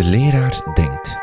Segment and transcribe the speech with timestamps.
[0.00, 1.16] De leraar denkt.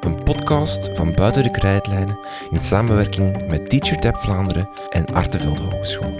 [0.00, 2.18] Een podcast van Buiten de Krijtlijnen
[2.50, 6.14] in samenwerking met TeacherTap Vlaanderen en Artevelde Hogeschool.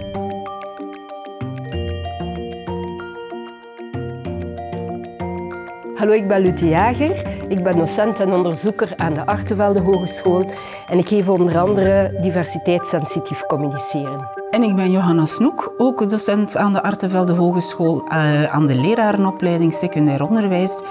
[5.94, 7.26] Hallo, ik ben Lute Jager.
[7.48, 10.44] Ik ben docent en onderzoeker aan de Artevelde Hogeschool
[10.88, 14.41] en ik geef onder andere diversiteitssensitief communiceren.
[14.52, 19.72] En ik ben Johanna Snoek, ook docent aan de Artevelde Hogeschool uh, aan de lerarenopleiding
[19.72, 20.82] secundair onderwijs.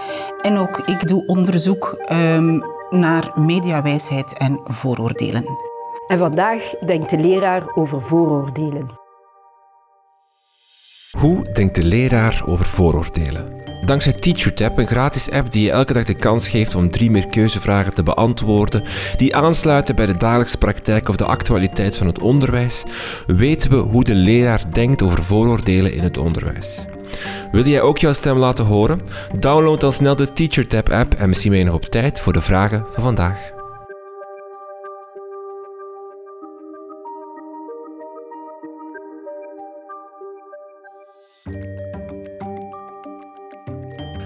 [0.41, 5.45] En ook ik doe onderzoek um, naar mediawijsheid en vooroordelen.
[6.07, 9.00] En vandaag denkt de leraar over vooroordelen.
[11.21, 13.53] Hoe denkt de leraar over vooroordelen?
[13.85, 17.27] Dankzij TeacherTap, een gratis app die je elke dag de kans geeft om drie meer
[17.27, 18.83] keuzevragen te beantwoorden,
[19.17, 22.83] die aansluiten bij de dagelijkse praktijk of de actualiteit van het onderwijs,
[23.27, 26.85] weten we hoe de leraar denkt over vooroordelen in het onderwijs.
[27.51, 29.01] Wil jij ook jouw stem laten horen?
[29.39, 32.41] Download dan snel de TeacherTap app en misschien ben je nog op tijd voor de
[32.41, 33.60] vragen van vandaag.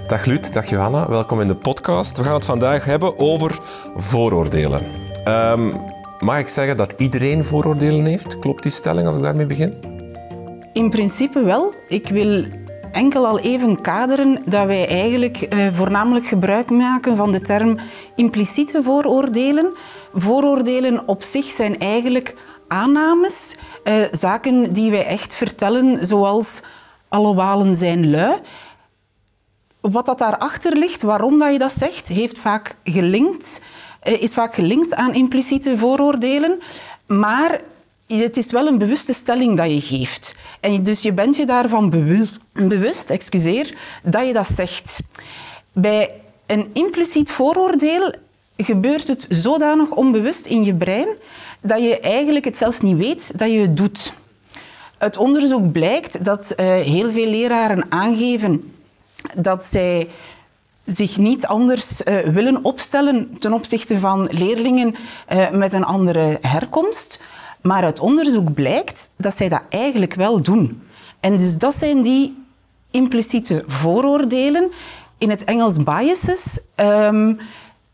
[0.08, 2.17] Dag Lut, dag Johanna, welkom in de podcast.
[2.17, 3.59] We gaan het vandaag hebben over
[3.95, 4.81] vooroordelen.
[5.28, 5.73] Um,
[6.20, 8.39] mag ik zeggen dat iedereen vooroordelen heeft?
[8.39, 9.73] Klopt die stelling als ik daarmee begin?
[10.73, 11.73] In principe wel.
[11.88, 12.45] Ik wil
[12.92, 17.78] enkel al even kaderen dat wij eigenlijk eh, voornamelijk gebruik maken van de term
[18.16, 19.73] impliciete vooroordelen.
[20.14, 22.36] Vooroordelen op zich zijn eigenlijk
[22.67, 26.62] aannames, eh, zaken die wij echt vertellen, zoals
[27.09, 28.40] alle walen zijn lui.
[29.91, 33.61] Wat dat daarachter ligt, waarom dat je dat zegt, heeft vaak gelinkt,
[34.00, 36.59] eh, is vaak gelinkt aan impliciete vooroordelen.
[37.05, 37.61] Maar
[38.08, 40.36] het is wel een bewuste stelling dat je geeft.
[40.59, 45.00] En dus je bent je daarvan bewust, bewust excuseer, dat je dat zegt.
[45.72, 46.12] Bij
[46.46, 48.13] een impliciet vooroordeel
[48.57, 51.07] gebeurt het zodanig onbewust in je brein
[51.62, 54.13] dat je eigenlijk het zelfs niet weet dat je het doet.
[54.97, 58.75] Uit onderzoek blijkt dat uh, heel veel leraren aangeven
[59.36, 60.09] dat zij
[60.86, 64.96] zich niet anders uh, willen opstellen ten opzichte van leerlingen
[65.34, 67.22] uh, met een andere herkomst.
[67.62, 70.81] Maar uit onderzoek blijkt dat zij dat eigenlijk wel doen.
[71.19, 72.44] En dus dat zijn die
[72.91, 74.72] impliciete vooroordelen.
[75.18, 76.59] In het Engels biases.
[76.75, 77.40] Um,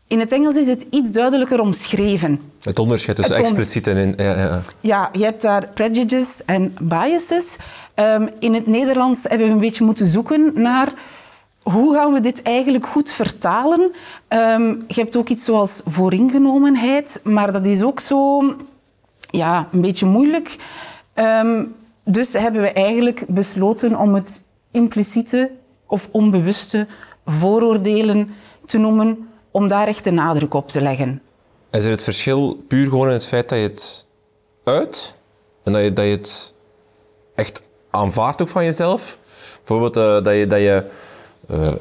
[0.06, 2.40] in het Engels is het iets duidelijker omschreven.
[2.60, 3.96] Het onderscheid tussen on expliciet en...
[3.96, 4.62] In, ja, ja.
[4.80, 7.56] ja, je hebt daar prejudices en biases.
[7.94, 10.92] Um, in het Nederlands hebben we een beetje moeten zoeken naar
[11.62, 13.80] hoe gaan we dit eigenlijk goed vertalen?
[14.28, 18.42] Um, je hebt ook iets zoals vooringenomenheid, maar dat is ook zo
[19.30, 20.56] ja, een beetje moeilijk.
[21.14, 21.74] Um,
[22.04, 25.50] dus hebben we eigenlijk besloten om het impliciete
[25.86, 26.86] of onbewuste
[27.26, 28.34] vooroordelen
[28.66, 31.22] te noemen, om daar echt de nadruk op te leggen.
[31.70, 34.06] Is er het verschil puur gewoon in het feit dat je het
[34.64, 35.14] uit
[35.64, 36.54] en dat je, dat je het
[37.34, 39.18] echt aanvaardt ook van jezelf?
[39.56, 40.84] Bijvoorbeeld uh, dat je, dat je
[41.50, 41.72] uh,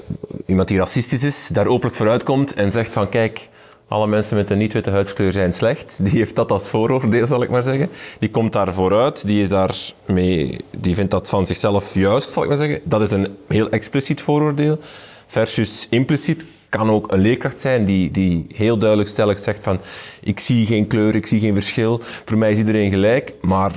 [0.46, 3.50] iemand die racistisch is, daar openlijk vooruit komt en zegt van kijk,
[3.88, 6.00] alle mensen met een niet-witte huidskleur zijn slecht.
[6.04, 7.90] Die heeft dat als vooroordeel, zal ik maar zeggen.
[8.20, 12.50] Die komt daar vooruit, die, is daarmee, die vindt dat van zichzelf juist, zal ik
[12.50, 12.80] maar zeggen.
[12.84, 14.80] Dat is een heel expliciet vooroordeel.
[15.28, 19.80] Versus impliciet kan ook een leerkracht zijn die, die heel duidelijk stellig zegt van
[20.22, 22.00] ik zie geen kleur, ik zie geen verschil.
[22.26, 23.72] Voor mij is iedereen gelijk, maar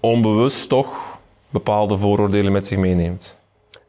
[0.00, 1.18] onbewust toch
[1.50, 3.36] bepaalde vooroordelen met zich meeneemt.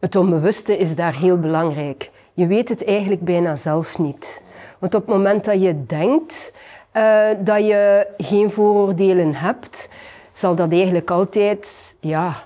[0.02, 2.10] Het onbewuste is daar heel belangrijk.
[2.34, 4.44] Je weet het eigenlijk bijna zelf niet.
[4.80, 6.54] Want op het moment dat je denkt
[6.94, 9.90] uh, dat je geen vooroordelen hebt,
[10.34, 12.44] zal dat eigenlijk altijd, ja,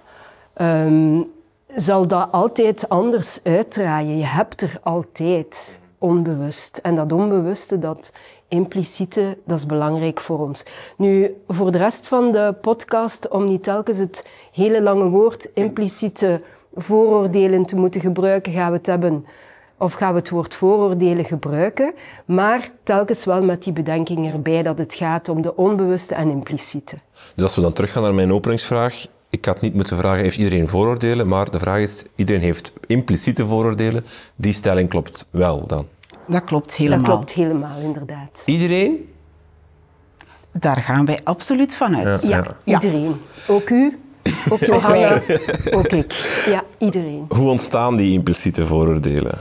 [0.62, 1.32] um,
[1.76, 4.18] zal dat altijd anders uitdraaien.
[4.18, 6.78] Je hebt er altijd onbewust.
[6.78, 8.12] En dat onbewuste, dat
[8.48, 10.64] impliciete, dat is belangrijk voor ons.
[10.98, 16.42] Nu, voor de rest van de podcast, om niet telkens het hele lange woord impliciete
[16.76, 19.26] vooroordelen te moeten gebruiken, gaan we het hebben
[19.78, 21.94] of gaan we het woord vooroordelen gebruiken,
[22.26, 26.96] maar telkens wel met die bedenking erbij dat het gaat om de onbewuste en impliciete.
[27.36, 30.68] Dus als we dan teruggaan naar mijn openingsvraag, ik had niet moeten vragen, heeft iedereen
[30.68, 31.28] vooroordelen?
[31.28, 34.06] Maar de vraag is, iedereen heeft impliciete vooroordelen.
[34.36, 35.88] Die stelling klopt wel dan?
[36.28, 37.06] Dat klopt helemaal.
[37.06, 38.42] Dat klopt helemaal, inderdaad.
[38.46, 39.10] Iedereen?
[40.52, 42.28] Daar gaan wij absoluut van uit.
[42.28, 42.82] Ja, ja.
[42.82, 43.22] iedereen.
[43.48, 44.00] Ook u?
[44.50, 45.22] Ook Johanna,
[45.78, 46.44] ook ik.
[46.46, 47.26] Ja, iedereen.
[47.30, 49.38] Hoe ontstaan die impliciete vooroordelen?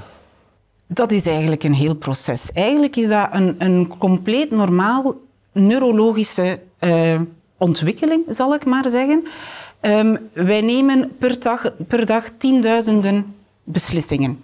[0.87, 2.53] Dat is eigenlijk een heel proces.
[2.53, 5.15] Eigenlijk is dat een, een compleet normaal
[5.53, 7.21] neurologische uh,
[7.59, 9.27] ontwikkeling, zal ik maar zeggen.
[9.81, 13.35] Um, wij nemen per dag, per dag tienduizenden
[13.65, 14.41] beslissingen.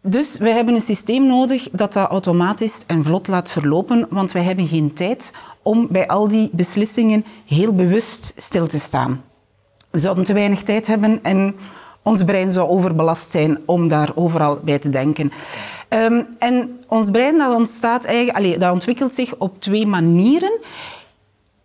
[0.00, 4.42] Dus we hebben een systeem nodig dat dat automatisch en vlot laat verlopen, want wij
[4.42, 5.32] hebben geen tijd
[5.62, 9.22] om bij al die beslissingen heel bewust stil te staan.
[9.98, 11.54] We zouden te weinig tijd hebben en
[12.02, 15.32] ons brein zou overbelast zijn om daar overal bij te denken.
[15.88, 20.58] Um, en ons brein dat ontstaat eigenlijk, dat ontwikkelt zich op twee manieren.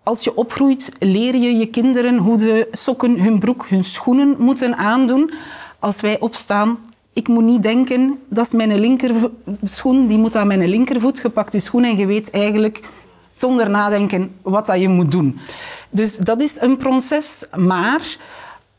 [0.03, 4.75] Als je opgroeit, leer je je kinderen hoe de sokken, hun broek, hun schoenen moeten
[4.77, 5.31] aandoen.
[5.79, 6.77] Als wij opstaan,
[7.13, 11.19] ik moet niet denken, dat is mijn linkerschoen, die moet aan mijn linkervoet.
[11.19, 11.53] gepakt.
[11.53, 12.81] je schoen en je weet eigenlijk
[13.33, 15.39] zonder nadenken wat dat je moet doen.
[15.93, 18.17] Dus dat is een proces, maar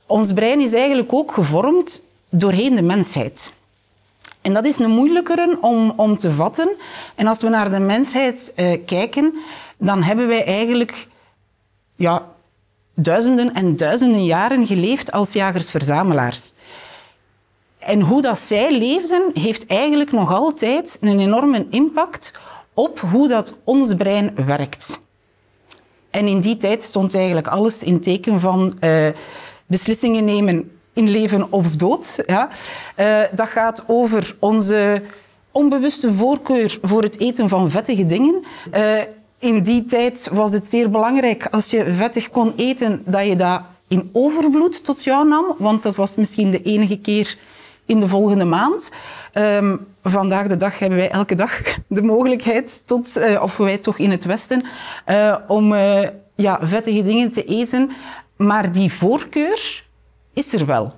[0.07, 3.53] ons brein is eigenlijk ook gevormd doorheen de mensheid.
[4.41, 6.69] En dat is een moeilijkere om, om te vatten.
[7.15, 9.35] En als we naar de mensheid eh, kijken,
[9.79, 11.09] dan hebben wij eigenlijk
[11.97, 12.27] ja,
[12.95, 16.53] duizenden en duizenden jaren geleefd als jagers-verzamelaars.
[17.79, 22.33] En hoe dat zij leefden, heeft eigenlijk nog altijd een enorme impact
[22.73, 25.03] op hoe dat ons brein werkt.
[26.15, 29.07] En in die tijd stond eigenlijk alles in teken van uh,
[29.67, 32.23] beslissingen nemen in leven of dood.
[32.27, 32.49] Ja.
[33.01, 35.03] Uh, dat gaat over onze
[35.51, 38.45] onbewuste voorkeur voor het eten van vettige dingen.
[38.75, 39.01] Uh,
[39.39, 43.63] in die tijd was het zeer belangrijk als je vettig kon eten, dat je dat
[43.89, 47.39] in overvloed tot jou nam, want dat was misschien de enige keer
[47.87, 48.93] in de volgende maand.
[49.35, 53.99] Um, vandaag de dag hebben wij elke dag de mogelijkheid, tot, uh, of wij toch
[53.99, 54.65] in het Westen,
[55.09, 56.01] uh, om uh,
[56.35, 57.91] ja, vettige dingen te eten.
[58.37, 59.85] Maar die voorkeur
[60.33, 60.93] is er wel.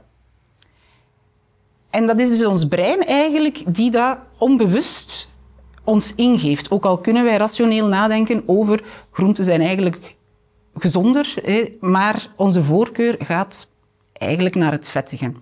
[1.90, 5.28] En dat is dus ons brein eigenlijk die dat onbewust
[5.84, 6.70] ons ingeeft.
[6.70, 10.14] Ook al kunnen wij rationeel nadenken over groenten zijn eigenlijk
[10.74, 11.34] gezonder,
[11.80, 13.68] maar onze voorkeur gaat
[14.12, 15.32] eigenlijk naar het vettige.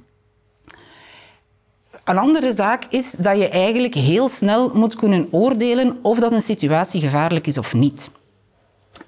[2.04, 6.42] Een andere zaak is dat je eigenlijk heel snel moet kunnen oordelen of dat een
[6.42, 8.10] situatie gevaarlijk is of niet.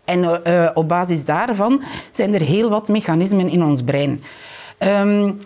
[0.04, 1.82] En uh, op basis daarvan
[2.12, 4.22] zijn er heel wat mechanismen in ons brein.
[4.78, 5.38] Um,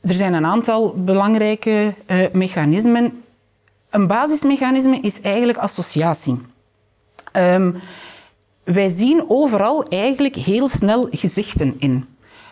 [0.00, 3.22] er zijn een aantal belangrijke uh, mechanismen.
[3.90, 6.40] Een basismechanisme is eigenlijk associatie.
[7.32, 7.76] Um,
[8.64, 12.06] wij zien overal eigenlijk heel snel gezichten in.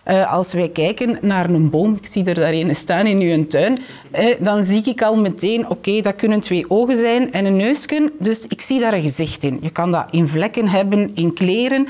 [0.09, 3.47] Uh, als wij kijken naar een boom, ik zie er daar een staan in uw
[3.47, 3.79] tuin,
[4.19, 7.55] uh, dan zie ik al meteen, oké, okay, dat kunnen twee ogen zijn en een
[7.55, 9.57] neusje, dus ik zie daar een gezicht in.
[9.61, 11.87] Je kan dat in vlekken hebben, in kleren,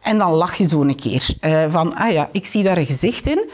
[0.00, 1.28] en dan lach je zo een keer.
[1.40, 3.50] Uh, van, ah ja, ik zie daar een gezicht in.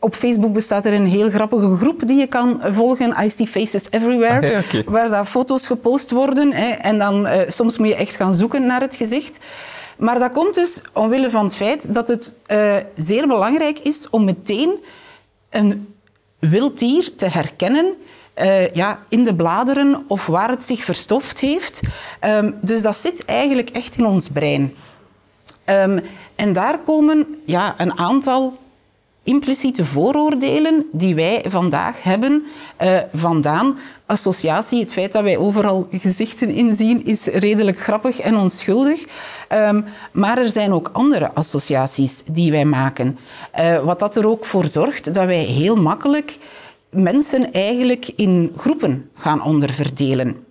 [0.00, 3.86] Op Facebook bestaat er een heel grappige groep die je kan volgen, I See Faces
[3.90, 4.84] Everywhere, ah, ja, okay.
[4.86, 6.52] waar daar foto's gepost worden.
[6.52, 9.38] Hè, en dan uh, soms moet je echt gaan zoeken naar het gezicht.
[9.98, 14.24] Maar dat komt dus omwille van het feit dat het uh, zeer belangrijk is om
[14.24, 14.84] meteen
[15.50, 15.94] een
[16.38, 17.94] wild dier te herkennen
[18.42, 21.80] uh, ja, in de bladeren of waar het zich verstoft heeft.
[22.24, 24.74] Um, dus dat zit eigenlijk echt in ons brein.
[25.66, 26.00] Um,
[26.34, 28.58] en daar komen ja, een aantal
[29.28, 32.44] impliciete vooroordelen die wij vandaag hebben
[32.82, 33.78] uh, vandaan.
[34.06, 39.04] Associatie, het feit dat wij overal gezichten inzien, is redelijk grappig en onschuldig.
[39.52, 43.18] Um, maar er zijn ook andere associaties die wij maken.
[43.60, 46.38] Uh, wat dat er ook voor zorgt dat wij heel makkelijk
[46.90, 50.44] mensen eigenlijk in groepen gaan onderverdelen.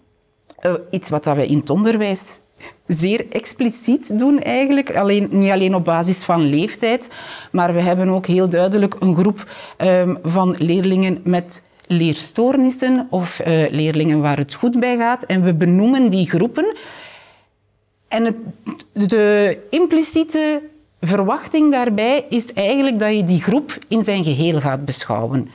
[0.65, 2.39] Uh, iets wat dat wij in het onderwijs
[2.88, 4.96] zeer expliciet doen eigenlijk.
[4.96, 7.10] Alleen, niet alleen op basis van leeftijd,
[7.51, 13.70] maar we hebben ook heel duidelijk een groep um, van leerlingen met leerstoornissen of uh,
[13.70, 15.24] leerlingen waar het goed bij gaat.
[15.24, 16.75] En we benoemen die groepen.
[18.08, 18.36] En het,
[19.10, 20.62] de impliciete
[21.01, 25.50] verwachting daarbij is eigenlijk dat je die groep in zijn geheel gaat beschouwen.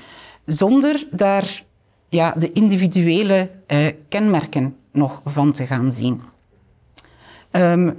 [0.47, 1.63] Zonder daar
[2.09, 6.32] ja, de individuele uh, kenmerken nog van te gaan zien.
[7.53, 7.97] Um,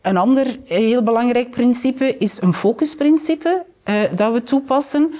[0.00, 5.14] een ander heel belangrijk principe is een focusprincipe uh, dat we toepassen.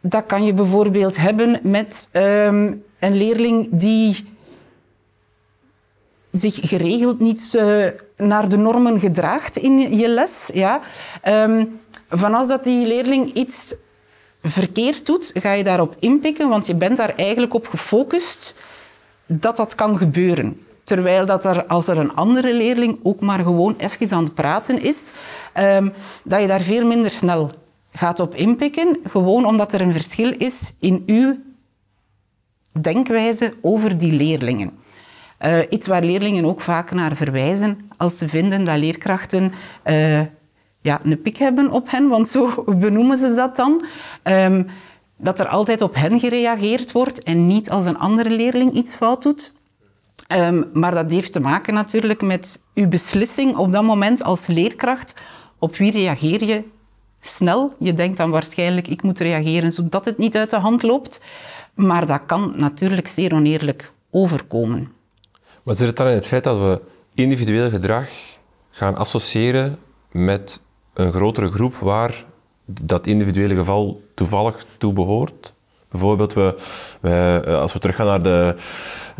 [0.00, 4.28] Dat kan je bijvoorbeeld hebben met um, een leerling die
[6.32, 7.86] zich geregeld niet uh,
[8.16, 10.50] naar de normen gedraagt in je les.
[10.52, 10.80] Ja.
[12.08, 13.74] Als dat die leerling iets
[14.42, 18.54] verkeerd doet, ga je daarop inpikken, want je bent daar eigenlijk op gefocust
[19.26, 20.60] dat dat kan gebeuren.
[20.84, 24.82] Terwijl dat er, als er een andere leerling ook maar gewoon even aan het praten
[24.82, 25.12] is,
[25.58, 25.92] um,
[26.24, 27.50] dat je daar veel minder snel
[27.92, 28.96] gaat op inpikken.
[29.08, 31.36] Gewoon omdat er een verschil is in uw
[32.80, 34.78] denkwijze over die leerlingen.
[35.46, 39.52] Uh, iets waar leerlingen ook vaak naar verwijzen als ze vinden dat leerkrachten
[39.84, 40.20] uh,
[40.80, 43.84] ja, een pik hebben op hen, want zo benoemen ze dat dan.
[44.22, 44.66] Um,
[45.16, 49.22] dat er altijd op hen gereageerd wordt en niet als een andere leerling iets fout
[49.22, 49.52] doet.
[50.30, 55.14] Ehm, maar dat heeft te maken natuurlijk met uw beslissing op dat moment als leerkracht.
[55.58, 56.64] Op wie reageer je
[57.20, 57.72] snel?
[57.78, 61.20] Je denkt dan waarschijnlijk, ik moet reageren zodat het niet uit de hand loopt.
[61.74, 64.92] Maar dat kan natuurlijk zeer oneerlijk overkomen.
[65.62, 66.80] Wat zit het dan in het feit dat we
[67.14, 68.08] individueel gedrag
[68.70, 69.78] gaan associëren
[70.10, 70.60] met
[70.94, 72.24] een grotere groep waar
[72.64, 75.54] dat individuele geval toevallig toe behoort?
[75.90, 76.54] Bijvoorbeeld, we,
[77.00, 78.54] we, eh, als we teruggaan naar de,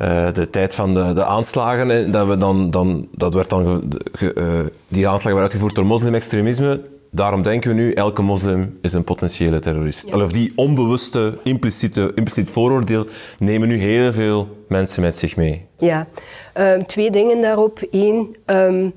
[0.00, 4.34] uh, de tijd van de, de aanslagen, dat, we dan, dan, dat werd dan ge,
[4.34, 4.44] uh,
[4.88, 6.80] die aanslagen werden uitgevoerd door moslimextremisme.
[7.10, 10.08] Daarom denken we nu, elke moslim is een potentiële terrorist.
[10.08, 10.22] Ja.
[10.22, 13.06] Of die onbewuste, impliciete, impliciet vooroordeel
[13.38, 15.66] nemen nu heel veel mensen met zich mee.
[15.78, 16.06] Ja,
[16.54, 17.86] um, twee dingen daarop.
[17.90, 18.92] Eén, um,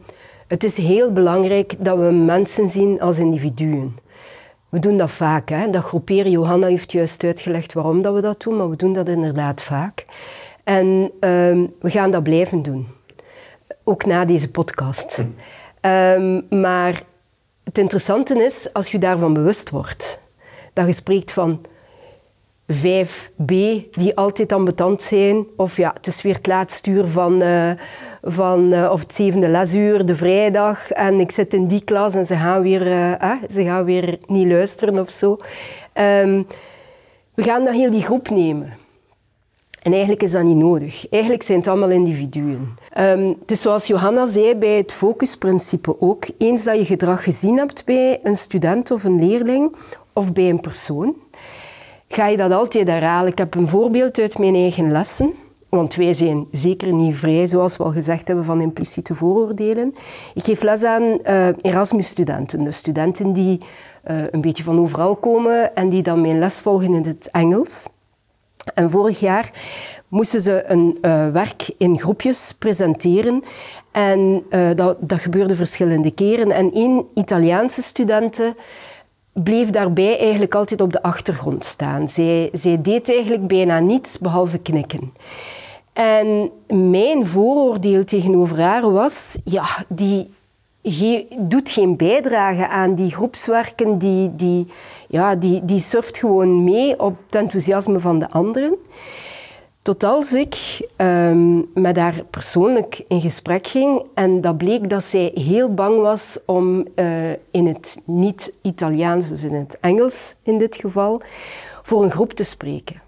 [0.48, 3.96] het is heel belangrijk dat we mensen zien als individuen.
[4.74, 5.70] We doen dat vaak, hè?
[5.70, 6.32] dat groeperen.
[6.32, 10.06] Johanna heeft juist uitgelegd waarom dat we dat doen, maar we doen dat inderdaad vaak.
[10.64, 12.88] En um, we gaan dat blijven doen.
[13.84, 15.18] Ook na deze podcast.
[15.82, 17.04] Um, maar
[17.64, 20.20] het interessante is, als je daarvan bewust wordt,
[20.74, 21.62] dat je spreekt van
[22.72, 23.54] 5b
[23.92, 27.72] die altijd ambetant zijn, of ja, het is weer het laatste uur van, uh,
[28.22, 32.26] van uh, of het zevende lesuur, de vrijdag, en ik zit in die klas en
[32.26, 35.38] ze gaan weer, eh, ze gaan weer niet luisteren of zo.
[35.94, 36.48] Um,
[37.34, 38.74] we gaan dan heel die groep nemen.
[39.82, 41.10] En eigenlijk is dat niet nodig.
[41.10, 42.78] Eigenlijk zijn het allemaal individuen.
[43.40, 46.26] Het is zoals Johanna zei bij het focusprincipe ook.
[46.38, 49.76] Eens dat je gedrag gezien hebt bij een student of een leerling
[50.14, 51.16] of bij een persoon,
[52.16, 53.32] ga je dat altijd herhalen.
[53.32, 55.34] Ik heb een voorbeeld uit mijn eigen lessen.
[55.70, 59.94] Want wij zijn zeker niet vrij, zoals we al gezegd hebben, van impliciete vooroordelen.
[60.34, 62.64] Ik geef les aan uh, Erasmus-studenten.
[62.64, 63.58] Dus studenten die
[64.08, 67.88] uh, een beetje van overal komen en die dan mijn les volgen in het Engels.
[68.74, 69.52] En vorig jaar
[70.08, 73.44] moesten ze een uh, werk in groepjes presenteren.
[73.92, 74.44] En
[74.76, 76.52] dat, dat, gebeurde verschillende keren.
[76.52, 78.56] En één Italiaanse studente
[79.34, 82.10] bleef daarbij eigenlijk altijd op de achtergrond staan.
[82.10, 85.14] Zij, zij deed eigenlijk bijna niets behalve knikken.
[85.94, 90.30] En mijn vooroordeel tegenover haar was, ja, die
[91.38, 94.68] doet geen bijdrage aan die groepswerken, die, die,
[95.08, 98.76] ja, die, die surft gewoon mee op het enthousiasme van de anderen.
[99.84, 105.32] Tot als ik um, met haar persoonlijk in gesprek ging en dat bleek dat zij
[105.34, 111.22] heel bang was om uh, in het niet-Italiaans, dus in het Engels in dit geval,
[111.82, 113.02] voor een groep te spreken.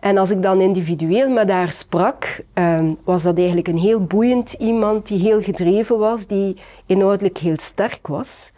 [0.00, 4.52] En als ik dan individueel met haar sprak, um, was dat eigenlijk een heel boeiend
[4.52, 6.56] iemand die heel gedreven was, die
[6.86, 8.52] inhoudelijk heel sterk was.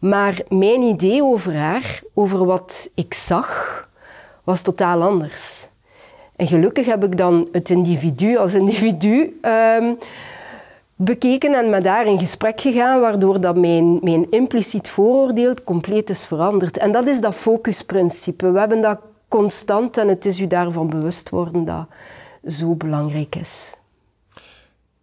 [0.00, 3.88] Maar mijn idee over haar, over wat ik zag,
[4.44, 5.69] was totaal anders.
[6.40, 9.98] En gelukkig heb ik dan het individu als individu um,
[10.94, 16.26] bekeken en met haar in gesprek gegaan, waardoor dat mijn, mijn impliciet vooroordeel compleet is
[16.26, 16.78] veranderd.
[16.78, 18.52] En dat is dat focusprincipe.
[18.52, 21.86] We hebben dat constant en het is u daarvan bewust worden dat
[22.48, 23.74] zo belangrijk is.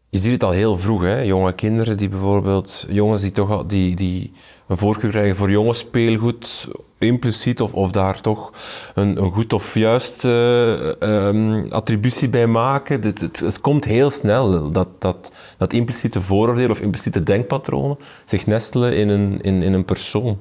[0.10, 1.22] Je ziet het al heel vroeg, hè?
[1.22, 4.32] jonge kinderen die bijvoorbeeld, jongens die toch die, die
[4.68, 6.68] een voorkeur krijgen voor jonge speelgoed,
[6.98, 8.52] impliciet of, of daar toch
[8.94, 13.02] een, een goed of juist uh, um, attributie bij maken.
[13.02, 18.46] Het, het, het, komt heel snel dat, dat, dat impliciete vooroordeel of impliciete denkpatronen zich
[18.46, 20.38] nestelen in een, in, in een persoon.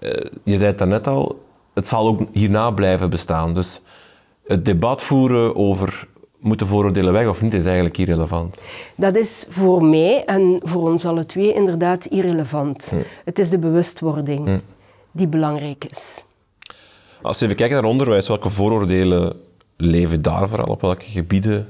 [0.00, 0.10] Uh,
[0.44, 1.40] je zei het daarnet al,
[1.74, 3.54] het zal ook hierna blijven bestaan.
[3.54, 3.80] Dus
[4.46, 6.08] het debat voeren over
[6.42, 8.60] moeten vooroordelen weg of niet, is eigenlijk irrelevant.
[8.96, 12.92] Dat is voor mij en voor ons alle twee inderdaad irrelevant.
[13.24, 14.60] Het is de bewustwording.
[15.12, 16.24] Die belangrijk is.
[17.22, 19.36] Als we even kijken naar onderwijs, welke vooroordelen
[19.76, 20.66] leven daar vooral?
[20.66, 21.68] Op welke gebieden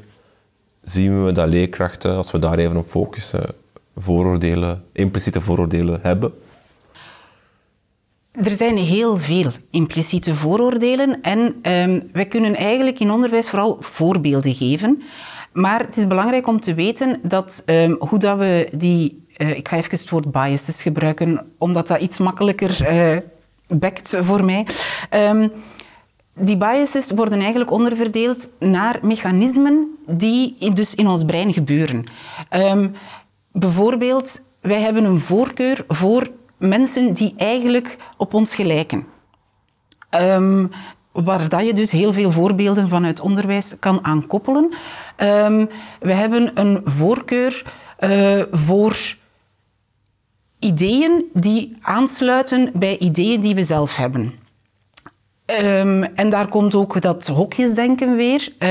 [0.83, 3.55] zien we dat leerkrachten, als we daar even op focussen,
[3.97, 6.35] vooroordelen, impliciete vooroordelen hebben?
[8.33, 11.39] Er zijn heel veel impliciete vooroordelen en
[11.73, 15.03] um, wij kunnen eigenlijk in onderwijs vooral voorbeelden geven.
[15.53, 19.69] Maar het is belangrijk om te weten dat um, hoe dat we die, uh, ik
[19.69, 23.17] ga even het woord biases gebruiken, omdat dat iets makkelijker uh,
[23.67, 24.67] bekt voor mij.
[25.11, 25.53] Um,
[26.35, 32.05] die biases worden eigenlijk onderverdeeld naar mechanismen die dus in ons brein gebeuren.
[33.53, 39.07] bijvoorbeeld, wij hebben een voorkeur voor mensen die eigenlijk op ons gelijken.
[40.21, 40.71] Um,
[41.13, 44.65] waar dat je dus heel veel voorbeelden vanuit onderwijs kan aankoppelen.
[45.17, 45.69] Um,
[46.01, 47.65] we hebben een voorkeur
[48.01, 48.97] uh, voor
[50.63, 54.35] ideeën die aansluiten bij ideeën die we zelf hebben.
[55.45, 58.53] Ehm, en daar komt ook dat hokjesdenken weer.
[58.59, 58.69] Uh,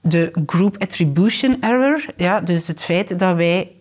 [0.00, 2.04] de group attribution error.
[2.16, 3.72] Ja, dus het feit dat wij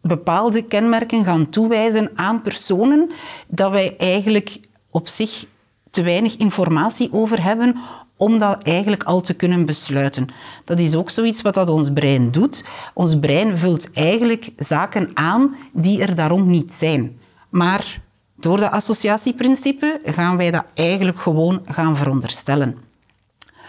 [0.00, 3.10] bepaalde kenmerken gaan toewijzen aan personen,
[3.48, 4.60] dat wij eigenlijk
[4.90, 5.44] op zich
[5.90, 7.76] te weinig informatie over hebben
[8.22, 10.28] om dat eigenlijk al te kunnen besluiten.
[10.64, 12.64] Dat is ook zoiets wat dat ons brein doet.
[12.94, 17.18] Ons brein vult eigenlijk zaken aan die er daarom niet zijn.
[17.48, 18.00] Maar
[18.36, 22.76] door dat associatieprincipe gaan wij dat eigenlijk gewoon gaan veronderstellen.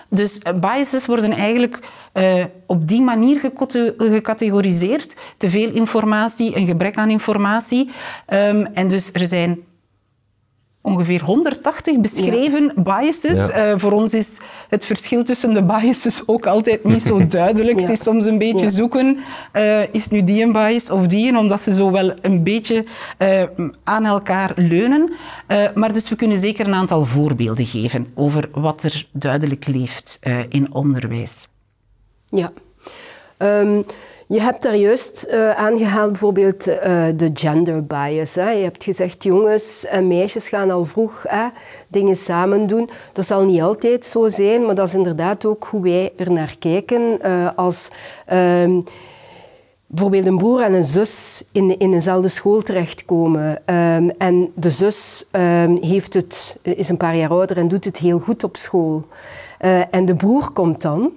[0.10, 1.79] Dus eh, biases worden eigenlijk
[2.13, 3.39] uh, op die manier
[3.98, 5.15] gecategoriseerd.
[5.38, 7.89] Te veel informatie, een gebrek aan informatie.
[8.33, 9.60] Um, en dus er zijn
[10.85, 13.49] ongeveer 180 beschreven biases.
[13.49, 17.79] Uh, voor ons is het verschil tussen de biases ook altijd niet zo duidelijk.
[17.79, 19.17] Het is soms een beetje zoeken,
[19.53, 22.85] uh, is nu die een bias of die een, omdat ze zo wel een beetje
[23.19, 23.43] uh,
[23.83, 25.13] aan elkaar leunen.
[25.75, 30.73] maar dus we kunnen zeker een aantal voorbeelden geven over wat er duidelijk leeft in
[30.73, 31.47] onderwijs.
[32.25, 32.51] Ja.
[33.37, 33.83] Um,
[34.27, 36.75] je hebt daar juist uh, aangehaald bijvoorbeeld uh,
[37.15, 38.34] de gender bias.
[38.34, 41.48] Je hebt gezegd jongens en meisjes gaan al vroeg hè,
[41.88, 42.89] dingen samen doen.
[43.13, 46.56] Dat zal niet altijd zo zijn, maar dat is inderdaad ook hoe wij er naar
[46.60, 47.20] kijken.
[47.25, 47.89] Uh, als
[48.34, 48.77] uh,
[49.88, 55.25] bijvoorbeeld een broer en een zus in, in eenzelfde school terechtkomen um, en de zus
[55.32, 59.06] um, heeft het, is een paar jaar ouder en doet het heel goed op school.
[59.92, 61.12] en de broer komt dan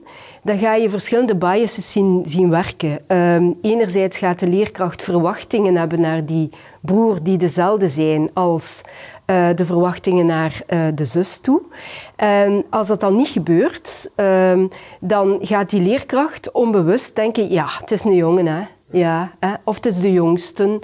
[0.47, 3.17] dan ga je verschillende biases zien, zien werken.
[3.17, 6.51] Um, enerzijds gaat de leerkracht verwachtingen hebben naar die
[6.81, 8.83] broer die dezelfde zijn als
[9.27, 11.63] uh, de verwachtingen naar uh, de zus toe.
[12.17, 14.69] En als dat dan niet gebeurt, um,
[15.01, 18.61] dan gaat die leerkracht onbewust denken, ja, het is een jongen, hè.
[18.91, 19.33] Ja,
[19.65, 20.81] of het is de jongste,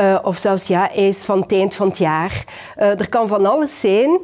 [0.00, 2.44] uh, of zelfs ja, hij is van het eind van het jaar.
[2.76, 4.20] er kan van alles zijn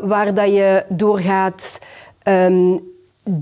[0.00, 1.78] waar dat je doorgaat
[2.24, 2.89] um,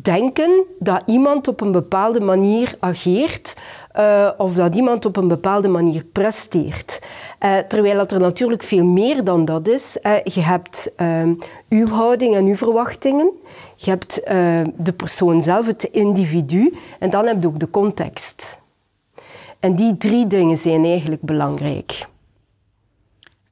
[0.02, 3.54] denken dat iemand op een bepaalde manier ageert
[3.98, 7.02] uh, of dat iemand op een bepaalde manier presteert.
[7.44, 9.98] Uh, terwijl dat er natuurlijk veel meer dan dat is.
[10.24, 10.92] Je hebt
[11.68, 13.30] uw houding en uw verwachtingen.
[13.76, 14.14] Je hebt
[14.76, 16.74] de persoon zelf, het individu.
[16.98, 18.60] En dan heb je ook de context.
[19.60, 22.06] En die drie dingen zijn eigenlijk belangrijk.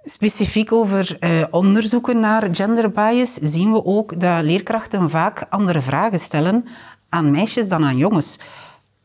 [0.08, 6.20] Specifiek over uh, onderzoeken naar gender bias zien we ook dat leerkrachten vaak andere vragen
[6.20, 6.64] stellen
[7.08, 8.38] aan meisjes dan aan jongens.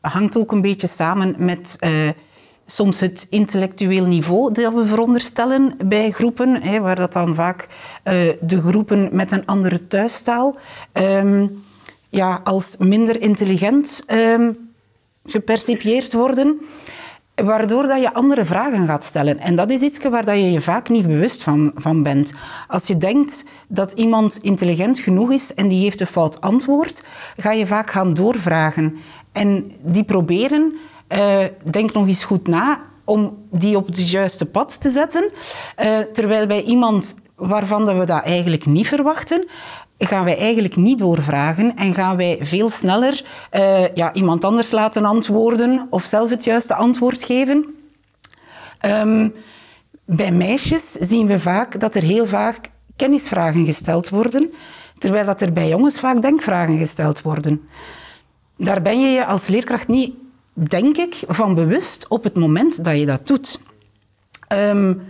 [0.00, 2.08] Hangt ook een beetje samen met uh,
[2.66, 7.68] soms het intellectueel niveau dat we veronderstellen bij groepen, hè, waar dat dan vaak
[8.04, 10.56] uh, de groepen met een andere thuistaal
[10.92, 11.64] um,
[12.08, 14.72] ja, als minder intelligent um,
[15.24, 16.60] gepercipieerd worden
[17.34, 19.38] waardoor dat je andere vragen gaat stellen.
[19.38, 22.32] En dat is iets waar dat je je vaak niet bewust van, van bent.
[22.68, 27.04] Als je denkt dat iemand intelligent genoeg is en die heeft een fout antwoord,
[27.36, 28.96] ga je vaak gaan doorvragen.
[29.32, 30.72] En die proberen,
[31.08, 31.18] uh,
[31.70, 35.30] denk nog eens goed na, om die op het juiste pad te zetten.
[35.84, 37.14] Uh, terwijl bij iemand
[37.48, 39.48] waarvan we dat eigenlijk niet verwachten,
[39.98, 45.04] gaan wij eigenlijk niet doorvragen en gaan wij veel sneller uh, ja, iemand anders laten
[45.04, 47.74] antwoorden of zelf het juiste antwoord geven.
[48.86, 49.34] Um,
[50.04, 54.52] bij meisjes zien we vaak dat er heel vaak kennisvragen gesteld worden,
[54.98, 57.60] terwijl dat er bij jongens vaak denkvragen gesteld worden.
[58.56, 60.14] Daar ben je je als leerkracht niet,
[60.52, 63.62] denk ik, van bewust op het moment dat je dat doet.
[64.48, 65.02] Um,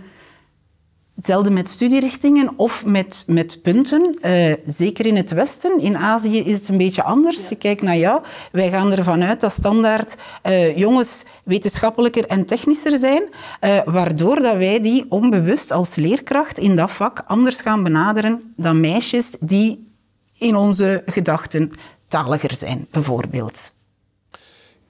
[1.15, 4.17] Hetzelfde met studierichtingen of met, met punten.
[4.21, 5.79] Uh, zeker in het Westen.
[5.79, 7.49] In Azië is het een beetje anders.
[7.49, 8.21] Je kijkt naar jou.
[8.51, 13.23] Wij gaan ervan uit dat standaard uh, jongens wetenschappelijker en technischer zijn.
[13.61, 18.79] Uh, waardoor dat wij die onbewust als leerkracht in dat vak anders gaan benaderen dan
[18.79, 19.91] meisjes die
[20.37, 21.71] in onze gedachten
[22.07, 23.73] taliger zijn, bijvoorbeeld.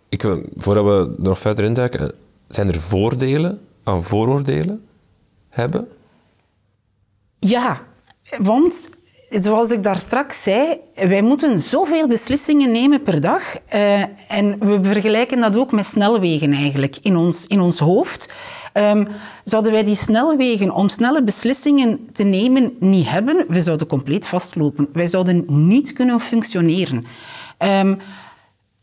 [0.10, 0.22] Ik,
[0.58, 2.12] voordat we nog verder induiken,
[2.48, 4.86] zijn er voordelen aan vooroordelen
[5.50, 5.88] hebben?
[7.46, 7.82] Ja,
[8.38, 8.90] want
[9.30, 13.42] zoals ik daar straks zei, wij moeten zoveel beslissingen nemen per dag.
[13.74, 18.34] Uh, en we vergelijken dat ook met snelwegen eigenlijk in ons, in ons hoofd.
[18.74, 19.08] Um,
[19.44, 24.90] zouden wij die snelwegen om snelle beslissingen te nemen niet hebben, we zouden compleet vastlopen.
[24.94, 27.06] Wij zouden niet kunnen functioneren.
[27.58, 27.98] Um,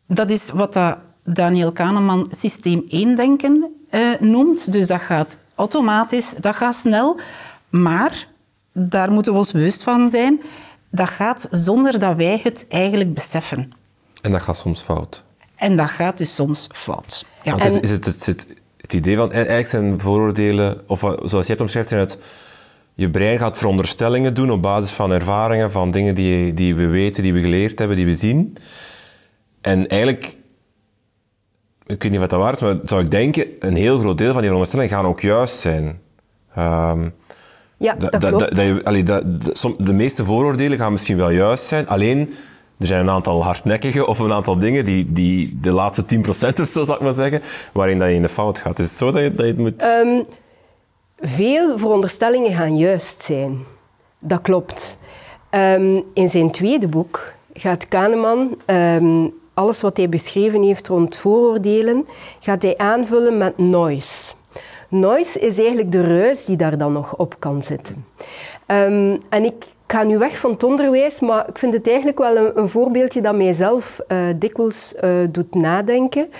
[0.07, 4.73] dat is wat dat Daniel Kahneman systeem 1 denken uh, noemt.
[4.73, 7.21] Dus dat gaat automatisch, dat gaat snel.
[7.69, 8.27] Maar
[8.73, 10.41] daar moeten we ons bewust van zijn.
[10.91, 13.73] Dat gaat zonder dat wij het eigenlijk beseffen.
[14.23, 15.25] En dat gaat soms fout.
[15.57, 17.27] En dat gaat dus soms fout.
[17.43, 17.65] Ja.
[17.65, 21.89] is, is het, het, het, idee van, eigenlijk zijn vooroordelen, of zoals jij het omschrijft,
[21.89, 22.19] zijn het
[22.95, 27.23] je brein gaat veronderstellingen doen op basis van ervaringen, van dingen die, die we weten,
[27.23, 28.57] die we geleerd hebben, die we zien.
[29.61, 30.37] En eigenlijk,
[31.87, 34.33] ik weet niet wat dat waard is, maar zou ik denken, een heel groot deel
[34.33, 36.01] van die veronderstellingen gaan ook juist zijn.
[36.55, 37.09] Ehm,
[37.81, 38.39] Ja, dat- klopt.
[38.39, 41.89] dat- dat je- allee, dat- dat- som- de meeste vooroordelen gaan misschien wel juist zijn,
[41.89, 42.35] alleen
[42.79, 46.69] er zijn een aantal hardnekkige of een aantal dingen die, die de laatste 10% of
[46.69, 48.79] zo, zal ik maar zeggen, waarin dat je in de fout gaat.
[48.79, 49.83] Is het zo dat je, dat je het moet...
[49.83, 50.23] Ehm,
[51.21, 53.59] veel veronderstellingen gaan juist zijn.
[54.19, 54.99] Dat klopt.
[55.51, 62.07] Ehm, in zijn tweede boek gaat Kahneman ehm, alles wat hij beschreven heeft rond vooroordelen,
[62.41, 64.33] gaat hij aanvullen met noise.
[64.91, 68.05] Noise is eigenlijk de ruis die daar dan nog op kan zitten.
[68.67, 72.37] Ehm, en ik ga nu weg van het onderwijs, maar ik vind het eigenlijk wel
[72.37, 76.31] een, een voorbeeldje dat mijzelf eh, dikwijls eh, doet nadenken.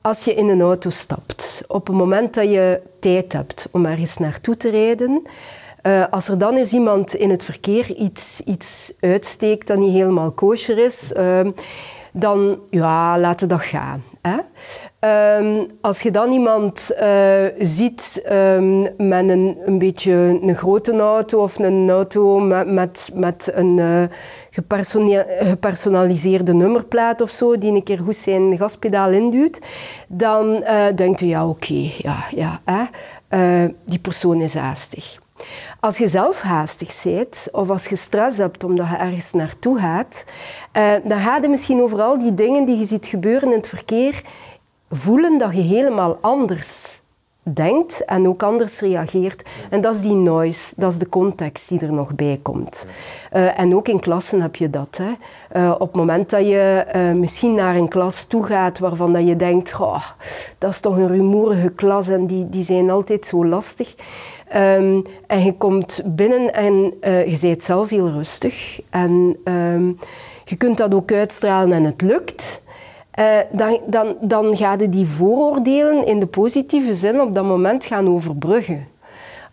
[0.00, 4.16] Als je in een auto stapt, op het moment dat je tijd hebt om ergens
[4.16, 5.22] naartoe te rijden,
[5.82, 10.30] eh, als er dan eens iemand in het verkeer iets, iets uitsteekt dat niet helemaal
[10.30, 11.50] kosher is, ehm,
[12.12, 14.02] dan ja, laten dat gaan.
[14.22, 14.36] Hè?
[15.04, 20.12] Ehm, als je dan iemand eh, ziet ehm, met een, een beetje
[20.42, 24.02] een grote auto of een auto met, met, met een eh,
[25.38, 29.60] gepersonaliseerde nummerplaat of zo, die een keer goed zijn gaspedaal induwt,
[30.08, 32.60] dan eh denkt je, ja oké, ja, ja,
[33.84, 35.18] die persoon is haastig.
[35.80, 40.24] Als je zelf haastig bent of als je stress hebt omdat je ergens naartoe gaat,
[41.04, 44.22] dan ga je misschien over al die dingen die je ziet gebeuren in het verkeer
[44.96, 47.02] voelen dat je helemaal anders
[47.52, 49.42] denkt en ook anders reageert.
[49.70, 52.86] En dat is die noise, dat is de context die er nog bij komt.
[53.30, 55.00] Eh, en ook in klassen heb je dat.
[55.02, 55.12] Hè.
[55.48, 59.26] Eh, op het moment dat je eh, misschien naar een klas toe gaat waarvan dat
[59.26, 60.02] je denkt, "Goh,
[60.58, 63.94] dat is toch een rumoerige klas en die, die zijn altijd zo lastig.
[64.48, 68.80] Ehm, en je komt binnen en je bent zelf heel rustig.
[68.90, 69.92] En ehm,
[70.44, 72.62] je kunt dat ook uitstralen en het lukt.
[73.14, 77.84] Eh, dan, dan, dan ga je die vooroordelen in de positieve zin op dat moment
[77.84, 78.86] gaan overbruggen.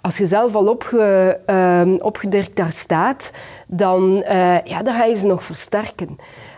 [0.02, 3.32] Als je zelf al opge, ehm, opgedirkt daar staat,
[3.68, 6.18] dan, eh, ja, dan ga je ze nog versterken.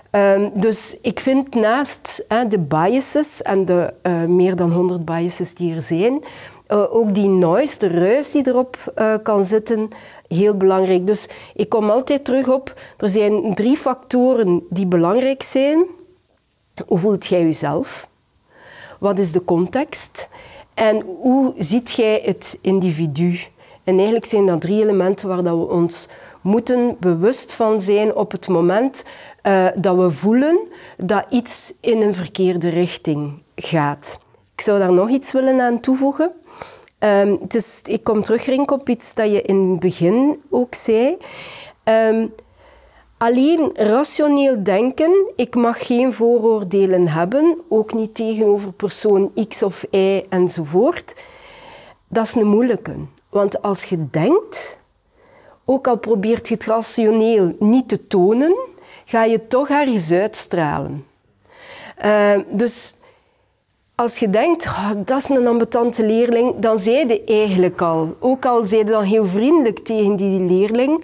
[0.10, 5.76] Ehm, dus ik vind naast de biases en de eh, meer dan 100 biases die
[5.76, 6.24] er zijn,
[6.68, 9.88] ook die noise, de ruis die erop kan zitten,
[10.28, 11.08] heel belangrijk.
[11.08, 15.86] Dus ik kom altijd terug op, er zijn drie factoren die belangrijk zijn.
[16.88, 18.10] Hoe voelt jij jezelf?
[19.00, 20.30] Wat is de context?
[20.74, 23.40] En hoe ziet jij het individu?
[23.84, 26.08] En eigenlijk zijn dat drie elementen waar dat we ons
[26.42, 29.04] moeten bewust van zijn op het moment
[29.42, 30.60] eh, dat we voelen
[30.98, 34.20] dat iets in een verkeerde richting gaat.
[34.56, 36.32] Ik zou daar nog iets willen aan toevoegen.
[37.00, 37.36] Ehm,
[37.84, 41.18] ik kom terug, op iets dat je in het begin ook zei.
[41.84, 42.28] Ehm,
[43.24, 50.24] Alleen rationeel denken, ik mag geen vooroordelen hebben, ook niet tegenover persoon X of Y
[50.30, 51.16] enzovoort,
[52.08, 52.96] dat is een moeilijke.
[53.30, 54.80] Want als je denkt,
[55.66, 58.56] ook al probeert je het rationeel niet te tonen,
[59.06, 61.06] ga je toch ergens uitstralen.
[62.06, 62.96] Uh, dus
[63.96, 68.46] als je denkt, oh, dat is een ambetante leerling, dan zei je eigenlijk al, ook
[68.46, 71.04] al zei je dan heel vriendelijk tegen die leerling,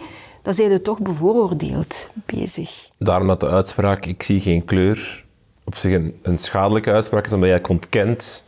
[0.50, 2.88] dan zijn je toch bevooroordeeld bezig.
[2.98, 5.26] Daarom dat de uitspraak, ik zie geen kleur,
[5.64, 8.44] op zich een, een schadelijke uitspraak is, omdat jij ontkent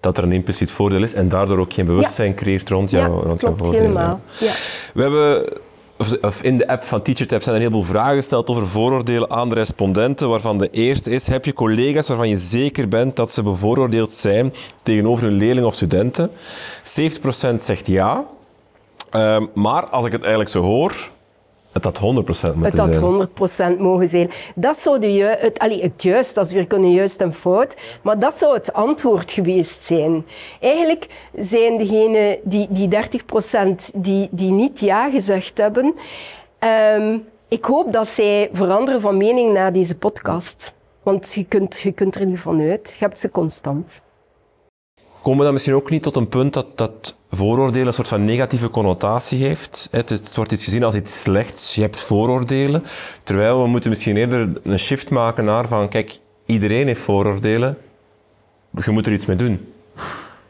[0.00, 2.34] dat er een impliciet voordeel is en daardoor ook geen bewustzijn ja.
[2.34, 4.20] creëert rond, jou, ja, rond jouw helemaal.
[4.38, 4.52] Ja.
[4.94, 5.48] We hebben,
[6.22, 9.48] of in de app van TeacherTap zijn er een heleboel vragen gesteld over vooroordelen aan
[9.48, 13.42] de respondenten, waarvan de eerste is, heb je collega's waarvan je zeker bent dat ze
[13.42, 16.30] bevooroordeeld zijn tegenover hun leerling of studenten?
[16.30, 18.24] 70% zegt ja.
[19.12, 21.10] Um, maar als ik het eigenlijk zo hoor,
[21.72, 23.76] het had 100% moeten het had zijn.
[23.76, 24.30] 100% mogen zijn.
[24.54, 27.76] Dat zou de ju het, allee, het juist, dat is weer kunnen juist en fout,
[28.02, 30.26] maar dat zou het antwoord geweest zijn.
[30.60, 35.94] Eigenlijk zijn degenen, die, die 30% die, die niet ja gezegd hebben,
[36.96, 40.74] um, ik hoop dat zij veranderen van mening na deze podcast.
[41.02, 42.96] Want je kunt, je kunt er niet van uit.
[42.98, 44.02] Je hebt ze constant.
[45.22, 48.24] Komen we dan misschien ook niet tot een punt dat, dat vooroordelen een soort van
[48.24, 49.88] negatieve connotatie heeft?
[49.90, 51.74] Het, het wordt iets gezien als iets slechts.
[51.74, 52.84] Je hebt vooroordelen.
[53.22, 57.78] Terwijl we moeten misschien eerder een shift maken naar van, kijk, iedereen heeft vooroordelen.
[58.84, 59.72] Je moet er iets mee doen.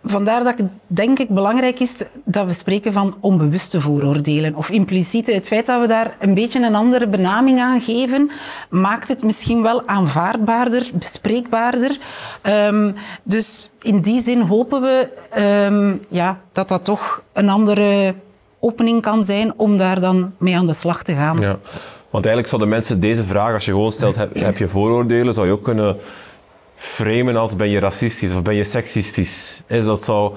[0.04, 5.32] Vandaar dat het denk ik belangrijk is dat we spreken van onbewuste vooroordelen of impliciete.
[5.32, 8.30] Het feit dat we daar een beetje een andere benaming aan geven,
[8.68, 11.98] maakt het misschien wel aanvaardbaarder, bespreekbaarder.
[12.42, 15.08] Um, dus in die zin hopen we
[15.66, 18.14] um, ja, dat dat toch een andere
[18.58, 21.40] opening kan zijn om daar dan mee aan de slag te gaan.
[21.40, 21.58] Ja.
[22.10, 25.46] Want eigenlijk zouden mensen deze vraag, als je gewoon stelt, heb, heb je vooroordelen, zou
[25.46, 25.96] je ook kunnen
[26.80, 29.60] framen als ben je racistisch of ben je seksistisch.
[29.66, 30.34] Dat zou,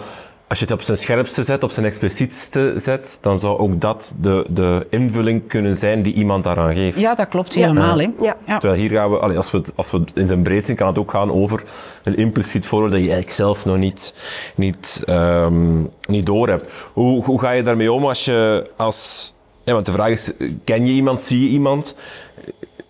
[0.47, 4.13] als je het op zijn scherpste zet, op zijn explicietste zet, dan zou ook dat
[4.21, 6.99] de, de invulling kunnen zijn die iemand daaraan geeft.
[6.99, 7.99] Ja, dat klopt helemaal.
[7.99, 8.09] Hè.
[8.21, 8.37] Ja.
[8.47, 8.57] Ja.
[8.57, 10.75] Terwijl hier gaan we, allee, als, we het, als we het in zijn breed zien,
[10.75, 11.63] kan het ook gaan over
[12.03, 14.13] een impliciet vooroordeel dat je eigenlijk zelf nog niet,
[14.55, 16.69] niet, ehm, niet door hebt.
[16.93, 19.33] Hoe, hoe ga je daarmee om als je als.
[19.63, 20.31] Ja, want de vraag is:
[20.63, 21.95] ken je iemand, zie je iemand?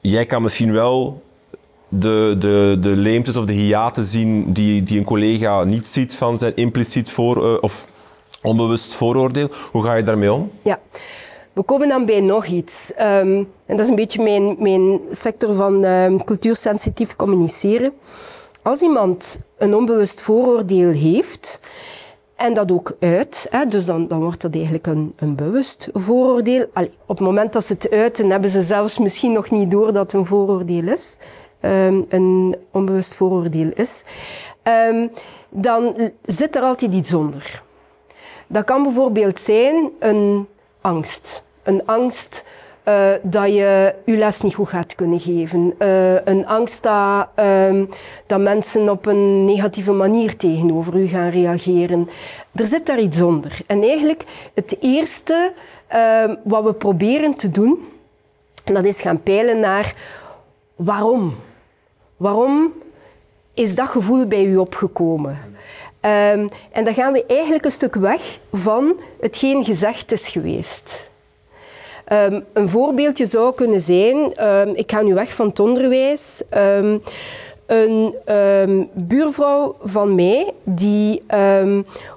[0.01, 1.22] Jij kan misschien wel
[1.99, 6.37] de, de, de leemtes of de hiaten zien die, die een collega niet ziet van
[6.37, 7.85] zijn impliciet voor, eh, of
[8.41, 9.49] onbewust vooroordeel.
[9.71, 10.51] Hoe ga je daarmee om?
[10.61, 10.79] Ja.
[11.53, 12.93] We komen dan bij nog iets.
[12.93, 17.93] Ehm, en dat is een beetje mijn, mijn sector van ehm, cultuursensitief communiceren.
[18.61, 21.59] Als iemand een onbewust vooroordeel heeft
[22.35, 26.65] en dat ook uit, hè, dus dan, dan wordt dat eigenlijk een, een bewust vooroordeel.
[27.05, 30.03] Op het moment dat ze het uiten, hebben ze zelfs misschien nog niet door dat
[30.03, 31.17] het een vooroordeel is.
[31.63, 34.03] Ehm, een onbewust vooroordeel is.
[34.63, 35.07] Ehm,
[35.49, 37.61] dan zit er altijd iets onder.
[38.47, 40.47] Dat kan bijvoorbeeld zijn een
[40.81, 41.43] angst.
[41.63, 42.43] Een angst
[42.83, 45.73] eh, dat je je les niet goed gaat kunnen geven.
[45.77, 47.85] Eh, een angst dat, ehm,
[48.27, 52.09] dat mensen op een negatieve manier tegenover u gaan reageren.
[52.55, 53.57] Er zit daar iets onder.
[53.67, 54.23] En eigenlijk
[54.53, 55.53] het eerste
[56.43, 57.87] wat we proberen te doen,
[58.63, 59.93] en dat is gaan peilen naar
[60.75, 61.35] waarom.
[62.23, 62.73] Waarom
[63.53, 65.37] is dat gevoel bij u opgekomen?
[65.99, 71.09] Ehm, en dan gaan we eigenlijk een stuk weg van hetgeen gezegd is geweest.
[72.05, 76.43] Ehm, een voorbeeldje zou kunnen zijn, ehm, ik ga nu weg van het onderwijs.
[77.65, 81.23] Een buurvrouw van mij die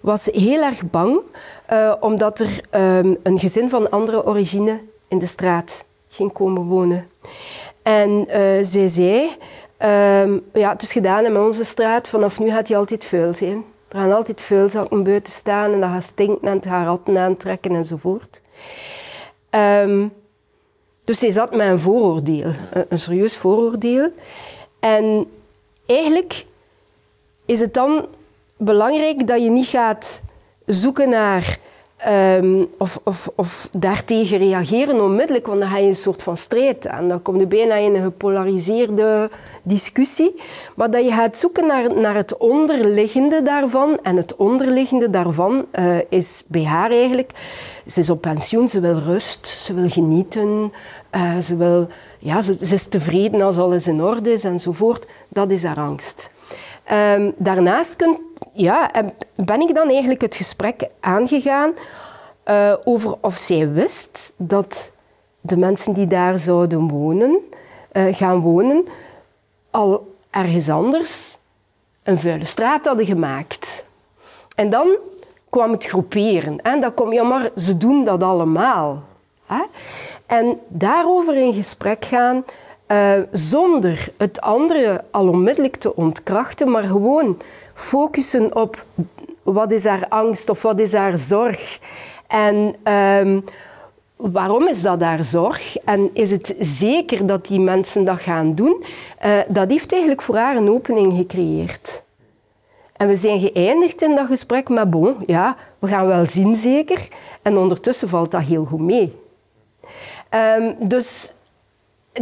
[0.03, 1.21] was heel erg bang
[1.66, 2.61] eh, omdat er
[3.23, 7.09] een gezin van andere origine in de straat ging komen wonen.
[7.87, 9.31] En eh, zij zei,
[9.77, 13.65] ehm, ja, het is gedaan in onze straat, vanaf nu gaat hij altijd vuil zijn.
[13.89, 17.75] Er gaan altijd vuilzakken buiten staan en dat gaat stinken en het gaat ratten aantrekken
[17.75, 18.43] enzovoort.
[19.51, 20.07] Ehm,
[21.05, 22.53] dus zij zat met een vooroordeel,
[22.89, 24.11] een serieus vooroordeel.
[24.81, 25.27] En
[25.87, 26.47] eigenlijk
[27.45, 28.07] is het dan
[28.57, 30.21] belangrijk dat je niet gaat
[30.67, 31.59] zoeken naar
[31.97, 36.87] ehm, of, of, of daartegen reageren onmiddellijk, want dan ga je een soort van strijd
[36.87, 37.09] aan.
[37.09, 39.31] Dan kom je bijna in een gepolariseerde
[39.63, 40.35] discussie.
[40.77, 43.99] Maar dat je gaat zoeken naar, naar het onderliggende daarvan.
[44.03, 47.31] En het onderliggende daarvan eh, is bij haar eigenlijk...
[47.87, 50.73] Ze is op pensioen, ze wil rust, ze wil genieten.
[51.11, 55.07] eh, ze, wil, ja, ze, ze is tevreden als alles in orde is enzovoort.
[55.29, 56.31] Dat is haar angst.
[56.87, 58.18] Ehm, daarnaast kun,
[58.53, 61.75] ja, en ben ik dan eigenlijk het gesprek aangegaan
[62.42, 64.90] eh, over of zij wist dat
[65.40, 67.38] de mensen die daar zouden wonen,
[67.92, 68.85] eh, gaan wonen,
[69.70, 71.38] al ergens anders
[72.03, 73.85] een vuile straat hadden gemaakt.
[74.55, 74.96] En dan
[75.51, 76.61] kwam het groeperen.
[76.62, 79.03] En dan kom je, maar ze doen dat allemaal.
[79.46, 79.62] Hè?
[80.27, 82.44] En daarover in gesprek gaan,
[82.87, 87.38] eh, zonder het andere al onmiddellijk te ontkrachten, maar gewoon
[87.75, 88.85] focussen op
[89.42, 91.79] wat is haar angst of wat is haar zorg.
[92.27, 93.40] En ehm,
[94.16, 95.77] waarom is dat haar zorg?
[95.77, 98.85] En is het zeker dat die mensen dat gaan doen?
[99.18, 102.05] Eh, dat heeft eigenlijk voor haar een opening gecreëerd.
[102.96, 107.09] En we zijn geëindigd in dat gesprek met bon, ja, we gaan wel zien zeker.
[107.42, 109.14] En ondertussen valt dat heel goed mee.
[110.29, 111.33] Ehm, dus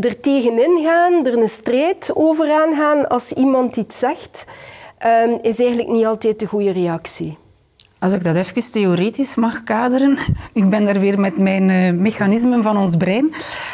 [0.01, 4.45] er tegenin gaan, er een strijd over aangaan als iemand iets zegt,
[4.99, 7.39] ehm, is eigenlijk niet altijd de goede reactie.
[7.99, 10.19] Als ik dat even theoretisch mag kaderen,
[10.53, 13.33] ik ben daar weer met mijn eh, mechanismen van ons brein.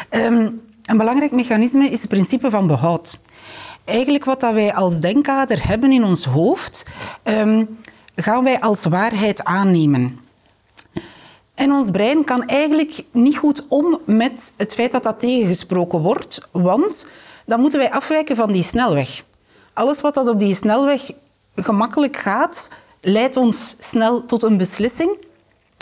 [0.09, 0.49] Ehm,
[0.85, 3.21] een belangrijk mechanisme is het principe van behoud.
[3.85, 6.85] Eigenlijk wat dat wij als denkkader hebben in ons hoofd,
[7.23, 7.65] ehm,
[8.15, 10.19] gaan wij als waarheid aannemen.
[11.61, 16.49] En ons brein kan eigenlijk niet goed om met het feit dat dat tegengesproken wordt,
[16.51, 17.09] want
[17.45, 19.23] dan moeten wij afwijken van die snelweg.
[19.73, 21.11] Alles wat dat op die snelweg
[21.55, 22.69] gemakkelijk gaat,
[23.01, 25.17] leidt ons snel tot een beslissing.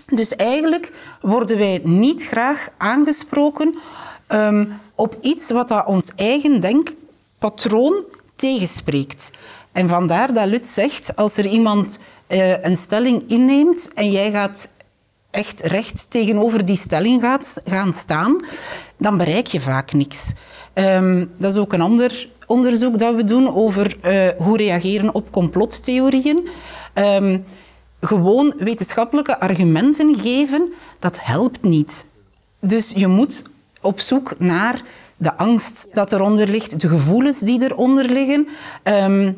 [0.06, 3.78] Dus eigenlijk worden wij niet graag aangesproken
[4.28, 4.66] ehm,
[4.96, 9.32] op iets wat dat ons eigen denkpatroon tegenspreekt.
[9.72, 14.70] En vandaar dat Lut zegt, als er iemand eh, een stelling inneemt en jij gaat
[15.32, 18.46] echt recht tegenover die stelling gaat gaan staan,
[18.98, 20.34] dan bereik je vaak niks.
[20.74, 25.32] Ehm, dat is ook een ander onderzoek dat we doen over eh, hoe reageren op
[25.32, 26.48] complottheorieën.
[26.94, 27.40] Ehm,
[28.02, 32.08] gewoon wetenschappelijke argumenten geven, dat helpt niet.
[32.60, 33.44] Dus je moet
[33.82, 34.82] op zoek naar
[35.18, 38.48] de angst dat eronder ligt, de gevoelens die eronder liggen.
[38.84, 39.34] Ehm,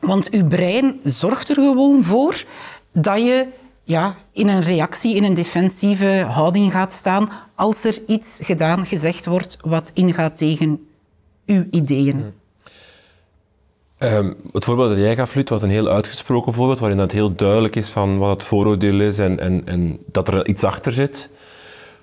[0.00, 2.44] want uw brein zorgt er gewoon voor
[2.92, 3.46] dat je
[3.90, 9.26] ja, in een reactie, in een defensieve houding gaat staan als er iets gedaan, gezegd
[9.26, 10.88] wordt wat ingaat tegen
[11.46, 12.32] uw ideeën.
[13.98, 17.34] Um, het voorbeeld dat jij gaf, Lut, was een heel uitgesproken voorbeeld, waarin het heel
[17.34, 21.30] duidelijk is van wat het vooroordeel is en, en, en dat er iets achter zit.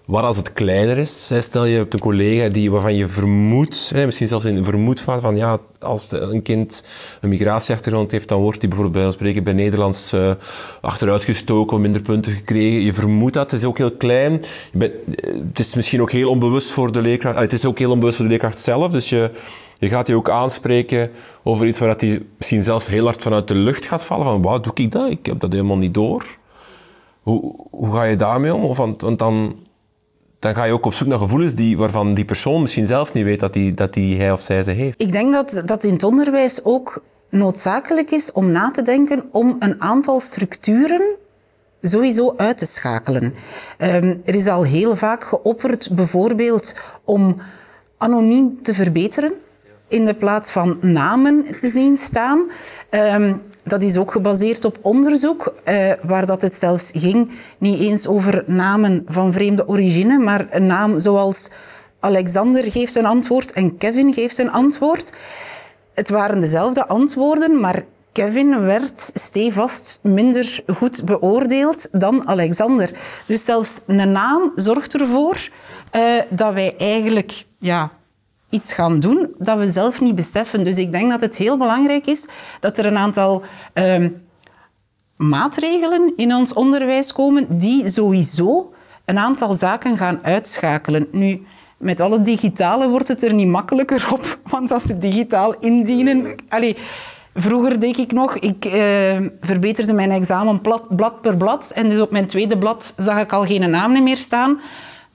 [0.08, 4.28] Waar als het kleiner is, stel je hebt een collega die, waarvan je vermoedt, misschien
[4.28, 6.84] zelfs in vermoed van, van ja, als een kind
[7.22, 10.32] een migratieachtergrond heeft, dan wordt hij bijvoorbeeld bij spreken bij Nederlands uh,
[10.82, 12.82] achteruitgestoken, minder punten gekregen.
[12.82, 14.42] Je vermoedt dat, het is ook heel klein.
[14.74, 14.94] Bent,
[15.48, 18.26] het is misschien ook heel onbewust voor de leerkracht, het is ook heel onbewust voor
[18.26, 19.32] de leerkracht zelf, dus je,
[19.78, 21.12] je gaat die ook aanspreken
[21.44, 24.60] over iets waar hij misschien zelf heel hard vanuit de lucht gaat vallen, van wauw,
[24.60, 25.10] doe ik dat?
[25.10, 26.26] Ik heb dat helemaal niet door.
[27.22, 28.64] Hoe, hoe ga je daarmee om?
[28.64, 29.66] Of, want dan
[30.40, 33.24] dan ga je ook op zoek naar gevoelens die, waarvan die persoon misschien zelfs niet
[33.24, 35.02] weet dat, die, dat die hij of zij ze heeft.
[35.02, 39.56] Ik denk dat dat in het onderwijs ook noodzakelijk is om na te denken om
[39.60, 41.02] een aantal structuren
[41.82, 43.24] sowieso uit te schakelen.
[43.24, 47.36] Um, er is al heel vaak geopperd bijvoorbeeld om
[47.98, 49.34] anoniem te verbeteren
[49.88, 52.50] in de plaats van namen te zien staan.
[52.90, 58.08] Um, dat is ook gebaseerd op onderzoek, eh, waar dat het zelfs ging niet eens
[58.08, 61.50] over namen van vreemde origine, maar een naam zoals
[62.00, 65.14] Alexander geeft een antwoord en Kevin geeft een antwoord.
[65.94, 72.92] Het waren dezelfde antwoorden, maar Kevin werd stevast minder goed beoordeeld dan Alexander.
[73.26, 75.50] Dus zelfs een naam zorgt ervoor
[75.96, 77.92] uh, dat wij eigenlijk ja,
[78.50, 80.64] iets gaan doen dat we zelf niet beseffen.
[80.64, 82.28] Dus ik denk dat het heel belangrijk is
[82.60, 84.06] dat er een aantal uh,
[85.16, 88.74] maatregelen in ons onderwijs komen die sowieso
[89.06, 91.08] een aantal zaken gaan uitschakelen.
[91.12, 91.46] Nu,
[91.78, 96.36] met alle digitale wordt het er niet makkelijker op, want als ze digitaal indienen...
[96.50, 96.78] Allee,
[97.40, 98.74] Vroeger deed ik nog, ik uh,
[99.42, 103.34] verbeterde mijn examen blad, blad per blad en dus op mijn tweede blad zag ik
[103.34, 104.60] al geen naam meer staan.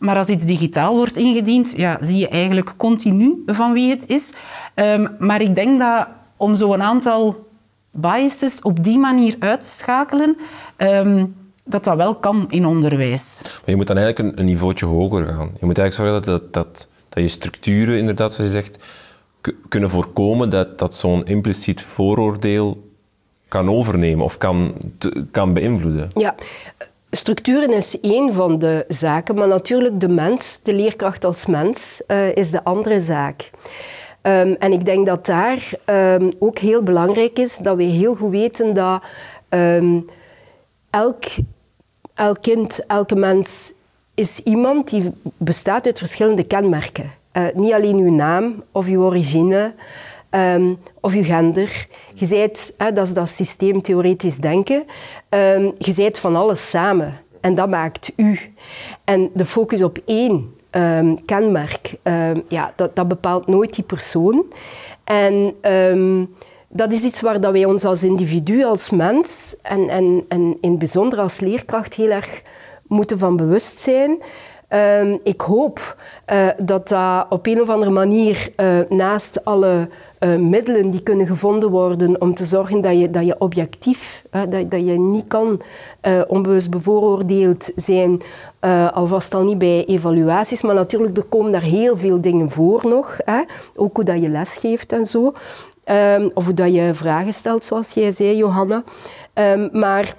[0.03, 4.33] Maar als iets digitaal wordt ingediend, ja, zie je eigenlijk continu van wie het is.
[4.75, 7.49] Um, maar ik denk dat om zo een aantal
[7.91, 10.37] biases op die manier uit te schakelen,
[10.77, 11.35] um,
[11.65, 13.41] dat dat wel kan in onderwijs.
[13.43, 15.51] Maar je moet dan eigenlijk een, een niveautje hoger gaan.
[15.61, 18.79] Je moet eigenlijk zorgen dat, dat, dat, dat je structuren, inderdaad, zoals je zegt,
[19.69, 22.91] kunnen voorkomen dat, dat zo'n impliciet vooroordeel
[23.49, 26.11] kan overnemen of kan, te, kan beïnvloeden.
[26.15, 26.35] Ja,
[27.15, 32.37] Structuren is één van de zaken, maar natuurlijk de mens, de leerkracht als mens, uh,
[32.37, 33.51] is de andere zaak.
[34.23, 38.31] Um, en ik denk dat daar um, ook heel belangrijk is dat we heel goed
[38.31, 39.03] weten dat
[39.49, 40.09] um,
[40.91, 41.25] elk,
[42.15, 43.73] elk kind, elke mens
[44.15, 47.11] is iemand die bestaat uit verschillende kenmerken.
[47.33, 49.75] Uh, niet alleen uw naam of uw origine
[51.01, 51.87] of uw gender.
[52.15, 54.85] Je zijt, hè, dat is dat systeemtheoretisch denken,
[55.29, 57.21] um, je zijt van alles samen.
[57.41, 58.41] En dat maakt u.
[59.05, 61.95] En de focus op één um, kenmerk,
[62.49, 64.45] ja, dat, dat bepaalt nooit die persoon.
[65.05, 65.55] En
[66.69, 70.71] dat is iets waar dat wij ons als individu, als mens en, en, en in
[70.71, 72.43] het bijzonder als leerkracht heel erg
[72.87, 74.19] moeten van bewust zijn.
[75.23, 75.97] Ik hoop
[76.33, 79.89] uh, dat dat op een of andere manier uh, naast alle
[80.25, 84.71] uh, middelen die kunnen gevonden worden om te zorgen dat je, dat je objectief, dat,
[84.71, 85.61] dat je niet kan
[86.27, 88.21] onbewust bevooroordeeld zijn,
[88.93, 93.19] alvast al niet bij evaluaties, maar natuurlijk er komen daar heel veel dingen voor nog,
[93.25, 93.41] hè?
[93.75, 95.33] ook hoe dat je lesgeeft en zo,
[95.85, 98.83] um, of hoe dat je vragen stelt, zoals jij zei, Johanna.
[99.35, 100.15] Um, maar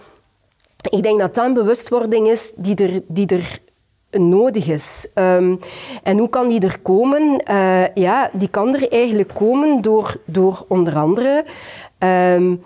[0.90, 3.60] ik denk dat dat een bewustwording is die er, die er
[4.18, 5.08] nodig is.
[5.16, 5.60] Um,
[6.04, 7.42] en hoe kan die er komen?
[7.52, 11.46] Uh, ja, die kan er eigenlijk komen door, door onder andere
[12.36, 12.64] um,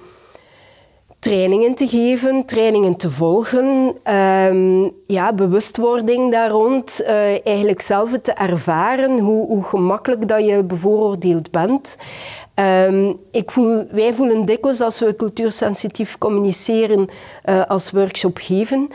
[1.19, 8.31] trainingen te geven, trainingen te volgen, um, ja, bewustwording daar rond, uh, eigenlijk zelf te
[8.31, 11.97] ervaren hoe, hoe gemakkelijk dat je bevooroordeeld bent.
[13.31, 17.07] Ik voel, wij voelen dikwijls als we cultuursensitief communiceren
[17.45, 18.89] uh, als workshop geven,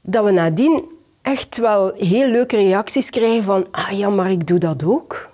[0.00, 0.84] dat we nadien
[1.22, 5.30] echt wel heel leuke reacties krijgen van ah ja, maar ik doe dat ook.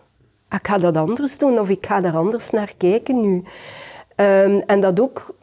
[0.51, 3.43] Ik ga dat anders doen of ik ga daar anders naar kijken nu.
[4.17, 5.35] Um, en dat ook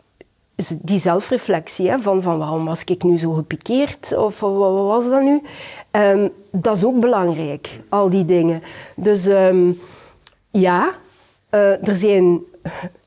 [0.82, 5.42] die zelfreflectie van, van waarom was ik nu zo gepikeerd of wat, was dat nu?
[5.92, 8.64] Um, dat is ook belangrijk, al die dingen.
[8.96, 9.80] Dus um,
[10.52, 10.90] ja,
[11.52, 12.40] uh, er zijn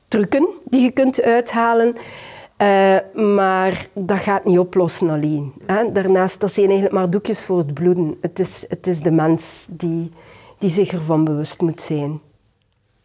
[0.07, 1.95] trucken die je kunt uithalen.
[2.59, 5.53] Eh, maar dat gaat niet oplossen alleen.
[5.65, 5.91] Hè.
[5.91, 8.17] Daarnaast, dat zijn eigenlijk maar doekjes voor het bloeden.
[8.21, 10.11] Het is, het is de mens die,
[10.57, 12.19] die zich ervan bewust moet zijn.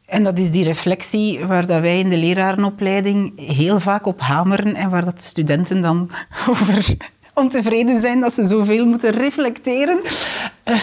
[0.06, 4.74] En dat is die reflectie waar dat wij in de lerarenopleiding heel vaak op hameren
[4.74, 6.10] en waar dat de studenten dan
[6.50, 6.96] over
[7.34, 10.00] ontevreden zijn dat ze zoveel moeten reflecteren.
[10.64, 10.76] Uh,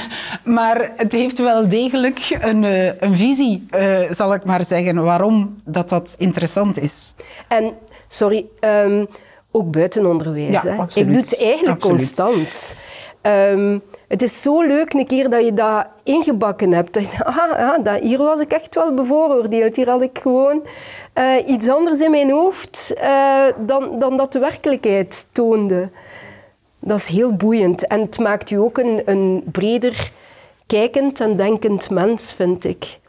[0.43, 5.55] maar het heeft wel degelijk een, uh, een visie, uh, zal ik maar zeggen, waarom
[5.63, 7.15] dat, dat interessant is.
[7.47, 7.73] En,
[8.11, 9.07] sorry, um,
[9.51, 10.61] ook buitenonderwijs.
[10.61, 10.77] Ja, hè?
[10.77, 11.07] absoluut.
[11.07, 11.97] Ik doe het eigenlijk Absoluut.
[11.97, 12.75] constant.
[13.21, 16.93] Um, het is zo leuk een keer dat je dat ingebakken hebt.
[16.93, 19.75] Dat je zegt, ah, ja, dat, hier was ik echt wel bevooroordeeld.
[19.75, 20.65] Hier had ik gewoon
[21.15, 25.89] uh, iets anders in mijn hoofd uh, dan, dan dat de werkelijkheid toonde.
[26.79, 27.87] Dat is heel boeiend.
[27.87, 30.11] En het maakt u ook een, een breder
[30.67, 32.99] kijkend en denkend mens, vind ik.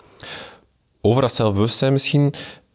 [1.01, 2.35] Over dat zelfbewustzijn misschien.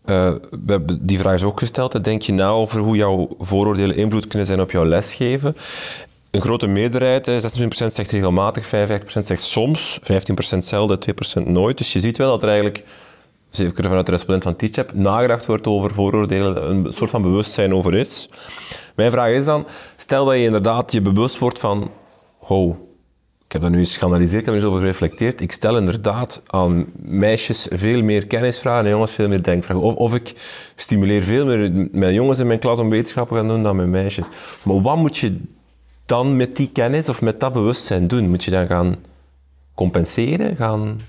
[0.10, 2.03] Uh, we hebben die vraag is ook gesteld.
[2.03, 5.55] Denk je na over hoe jouw vooroordelen invloed kunnen zijn op jouw lesgeven?
[6.32, 8.70] Een grote meerderheid, 26% zegt regelmatig, 55%
[9.24, 9.99] zegt soms,
[10.55, 10.99] 15% zelden,
[11.41, 11.78] 2% nooit.
[11.78, 12.84] Dus je ziet wel dat er eigenlijk,
[13.49, 17.95] zeker vanuit de respondent van Teachap, nagedacht wordt over vooroordelen, een soort van bewustzijn over
[17.95, 18.30] is.
[18.95, 21.91] Mijn vraag is dan, stel dat je inderdaad je bewust wordt van,
[22.39, 22.86] ho,
[23.47, 25.41] ik heb dat nu eens geanalyseerd, ik heb er eens over gereflecteerd.
[25.41, 29.83] Ik stel inderdaad aan meisjes veel meer kennisvragen en jongens veel meer denkvragen.
[29.83, 30.33] Of, of ik
[30.75, 33.89] stimuleer veel meer mijn jongens in mijn klas om wetenschappen te gaan doen dan mijn
[33.89, 34.27] meisjes.
[34.63, 35.41] Maar wat moet je
[36.05, 38.29] dan met die kennis of met dat bewustzijn doen?
[38.29, 38.95] Moet je dan gaan
[39.75, 40.55] compenseren?
[40.55, 41.01] Gaan...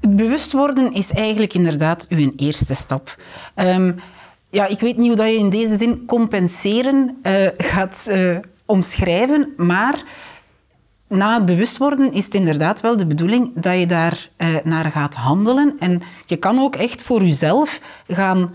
[0.00, 3.16] Het bewust worden is eigenlijk inderdaad uw eerste stap.
[3.54, 3.94] Um,
[4.50, 9.52] ja, ik weet niet hoe dat je in deze zin compenseren uh, gaat uh, omschrijven,
[9.56, 10.04] maar
[11.08, 14.90] na het bewust worden is het inderdaad wel de bedoeling dat je daar uh, naar
[14.90, 15.76] gaat handelen.
[15.78, 18.54] En je kan ook echt voor jezelf gaan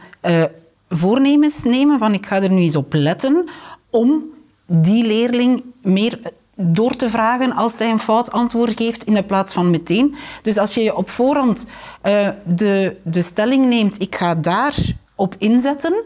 [0.90, 3.50] voornemens nemen van ik ga er nu eens op letten
[3.90, 4.24] om
[4.66, 6.20] die leerling meer
[6.56, 10.16] door te vragen als hij een fout antwoord geeft in de plaats van meteen.
[10.42, 11.68] Dus als je op voorhand
[12.04, 14.76] uh, de, de stelling neemt, ik ga daar
[15.16, 16.04] op inzetten,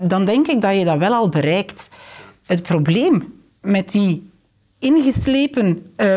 [0.00, 1.90] dan denk ik dat je dat wel al bereikt.
[2.46, 4.30] Het probleem met die
[4.82, 6.16] ingeslepen uh,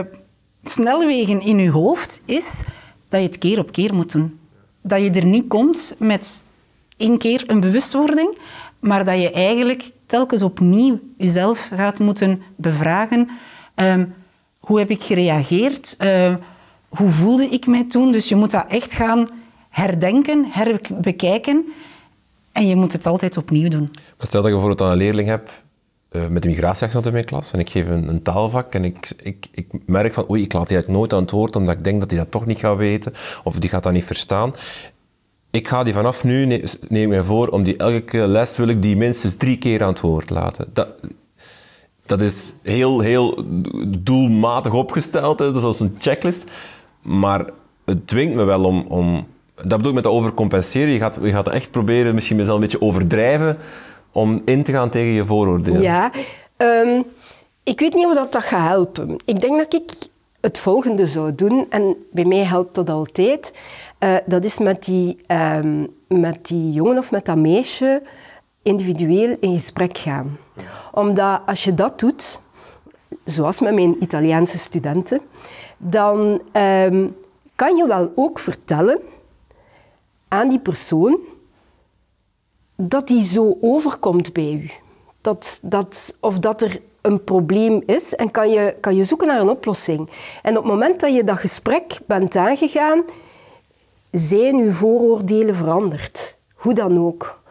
[0.63, 2.63] snelwegen in je hoofd is
[3.09, 4.39] dat je het keer op keer moet doen.
[4.81, 6.43] Dat je er niet komt met
[6.97, 8.37] één keer een bewustwording,
[8.79, 13.29] maar dat je eigenlijk telkens opnieuw jezelf gaat moeten bevragen.
[13.75, 14.13] Um,
[14.59, 15.95] hoe heb ik gereageerd?
[15.99, 16.35] Uh,
[16.89, 18.11] hoe voelde ik mij toen?
[18.11, 19.29] Dus je moet dat echt gaan
[19.69, 21.65] herdenken, herbekijken.
[22.51, 23.91] En je moet het altijd opnieuw doen.
[24.17, 25.51] Stel dat je bijvoorbeeld een leerling hebt
[26.15, 29.11] uh, met een migratieaccent in mijn klas en ik geef een, een taalvak en ik,
[29.23, 31.83] ik, ik, merk van oei, ik laat die eigenlijk nooit aan het woord omdat ik
[31.83, 33.13] denk dat hij dat toch niet gaat weten
[33.43, 34.53] of die gaat dat niet verstaan
[35.55, 38.95] ik ga die vanaf nu, neem ik voor, om die elke les wil ik die
[38.95, 40.65] minstens drie keer aan het woord laten.
[40.73, 40.87] Dat,
[42.05, 43.45] dat is heel, heel
[43.99, 45.45] doelmatig opgesteld, hè.
[45.45, 46.51] dat is als een checklist.
[47.01, 47.45] Maar
[47.85, 50.93] het dwingt me wel om, om dat bedoel ik met overcompenseren.
[50.93, 53.57] Je gaat, je gaat echt proberen, misschien mezelf een beetje overdrijven,
[54.15, 55.81] om in te gaan tegen je vooroordelen.
[55.81, 56.11] Ja,
[56.57, 57.03] um,
[57.63, 59.15] ik weet niet of dat, dat gaat helpen.
[59.25, 59.91] Ik denk dat ik
[60.41, 63.53] het volgende zou doen, en bij mij helpt dat altijd.
[63.99, 68.01] Uh, dat is met die, um, met die jongen of met dat meisje
[68.61, 70.37] individueel in gesprek gaan.
[70.91, 72.39] Omdat als je dat doet,
[73.25, 75.21] zoals met mijn Italiaanse studenten,
[75.77, 77.15] dan um,
[77.55, 78.99] kan je wel ook vertellen
[80.27, 81.19] aan die persoon
[82.75, 84.71] dat die zo overkomt bij u.
[85.21, 89.41] Dat, dat, of dat er een probleem is en kan je, kan je zoeken naar
[89.41, 90.09] een oplossing.
[90.41, 93.03] En op het moment dat je dat gesprek bent aangegaan,
[94.11, 96.37] zijn uw vooroordelen veranderd.
[96.55, 97.43] Hoe dan ook.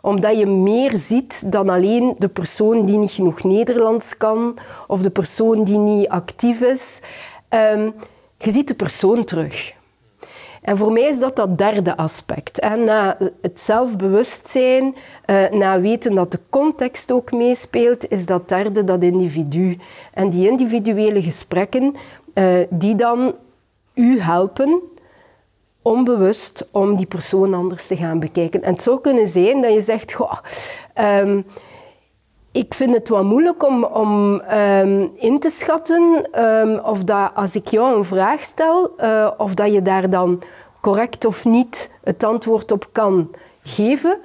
[0.00, 5.10] Omdat je meer ziet dan alleen de persoon die niet genoeg Nederlands kan of de
[5.10, 7.00] persoon die niet actief is.
[7.48, 7.94] Um,
[8.38, 9.72] je ziet de persoon terug.
[10.62, 12.58] En voor mij is dat dat derde aspect.
[12.58, 14.94] En na het zelfbewustzijn,
[15.26, 19.78] uh, na weten dat de context ook meespeelt, is dat derde dat individu.
[20.14, 21.94] En die individuele gesprekken,
[22.34, 23.34] uh, die dan
[23.94, 24.82] u helpen
[25.82, 28.62] onbewust om die persoon anders te gaan bekijken.
[28.62, 30.34] En het zou kunnen zijn dat je zegt, goh,
[31.20, 31.44] um,
[32.52, 37.54] ik vind het wat moeilijk om, om um, in te schatten um, of dat als
[37.54, 40.42] ik jou een vraag stel, uh, of dat je daar dan
[40.80, 43.30] correct of niet het antwoord op kan
[43.62, 44.18] geven.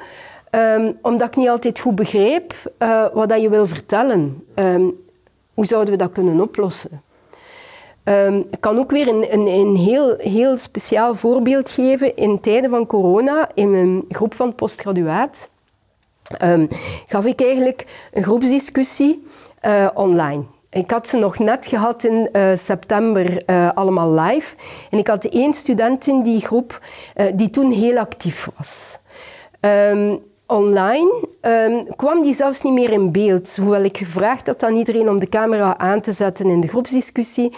[1.02, 4.44] omdat ik niet altijd goed begrijp uh, wat dat je wil vertellen.
[5.54, 7.02] hoe zouden we dat kunnen oplossen?
[8.50, 12.16] Ik kan ook weer een, een, een, heel, heel speciaal voorbeeld geven.
[12.16, 15.50] In tijden van corona, in een groep van postgraduaat,
[16.38, 16.68] ehm,
[17.06, 19.24] gaf ik eigenlijk een groepsdiscussie
[19.60, 20.44] eh, online.
[20.70, 24.56] Ik had ze nog net gehad in uh, september uh, allemaal live.
[24.90, 26.82] En ik had één student in die groep
[27.36, 29.00] die toen heel actief was.
[29.60, 33.56] Um, online um, kwam die zelfs niet meer in beeld.
[33.56, 37.54] Hoewel ik gevraagd had aan iedereen om de camera aan te zetten in de groepsdiscussie,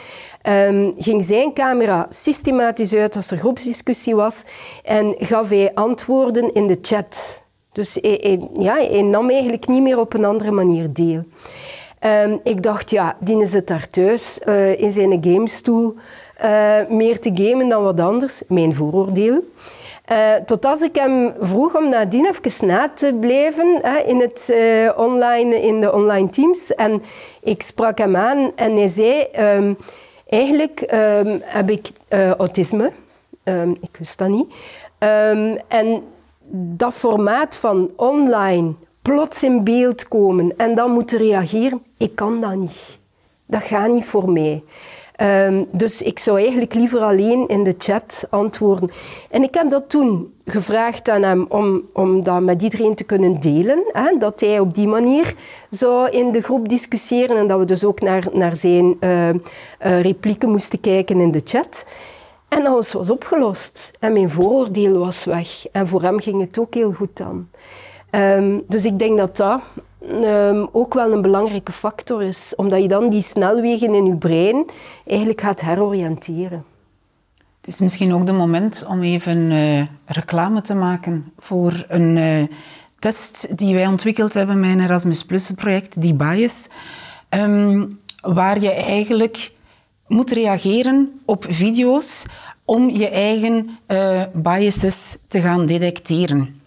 [0.97, 4.43] ging zijn camera systematisch uit als er groepsdiscussie was
[4.83, 7.41] en gaf hij antwoorden in de chat.
[7.71, 11.23] Dus hij, ja, hij nam eigenlijk niet meer op een andere manier deel.
[12.25, 15.95] Um, ik dacht, ja, die zit daar thuis uh, in zijn gamestoel
[16.43, 18.41] uh, meer te gamen dan wat anders.
[18.47, 19.43] Mijn vooroordeel.
[20.11, 24.53] Uh, tot als ik hem vroeg om nadien even na te blijven hè, in, het,
[24.95, 26.75] online, in de online teams.
[26.75, 27.01] En
[27.41, 29.27] ik sprak hem aan en hij zei...
[29.39, 29.77] Um,
[30.27, 31.89] eigenlijk um, heb ik
[32.37, 32.91] autisme.
[33.81, 34.53] Ik wist dat niet.
[35.67, 36.03] en
[36.51, 42.55] dat formaat van online plots in beeld komen en dan moeten reageren, ik kan dat
[42.55, 42.99] niet.
[43.45, 44.63] Dat gaat niet voor mij.
[45.21, 48.89] Um, dus ik zou eigenlijk liever alleen in de chat antwoorden.
[49.29, 53.39] En ik heb dat toen gevraagd aan hem om, om dat met iedereen te kunnen
[53.39, 53.83] delen.
[53.91, 55.33] Hè, dat hij op die manier
[55.69, 59.29] zou in de groep discussiëren en dat we dus ook naar, naar zijn uh,
[60.01, 61.85] replieken moesten kijken in de chat.
[62.49, 63.91] En alles was opgelost.
[63.99, 65.65] En mijn vooroordeel was weg.
[65.71, 67.47] En voor hem ging het ook heel goed dan.
[68.11, 69.61] Um, dus ik denk dat dat
[70.11, 74.65] um, ook wel een belangrijke factor is, omdat je dan die snelwegen in je brein
[75.07, 76.63] eigenlijk gaat heroriënteren.
[77.61, 82.43] Het is misschien ook de moment om even uh, reclame te maken voor een uh,
[82.99, 86.69] test die wij ontwikkeld hebben met een Erasmus Plus project, die bias,
[87.29, 89.51] um, waar je eigenlijk
[90.09, 92.25] moet reageren op video's
[92.65, 96.61] om je eigen uh, biases te gaan detecteren.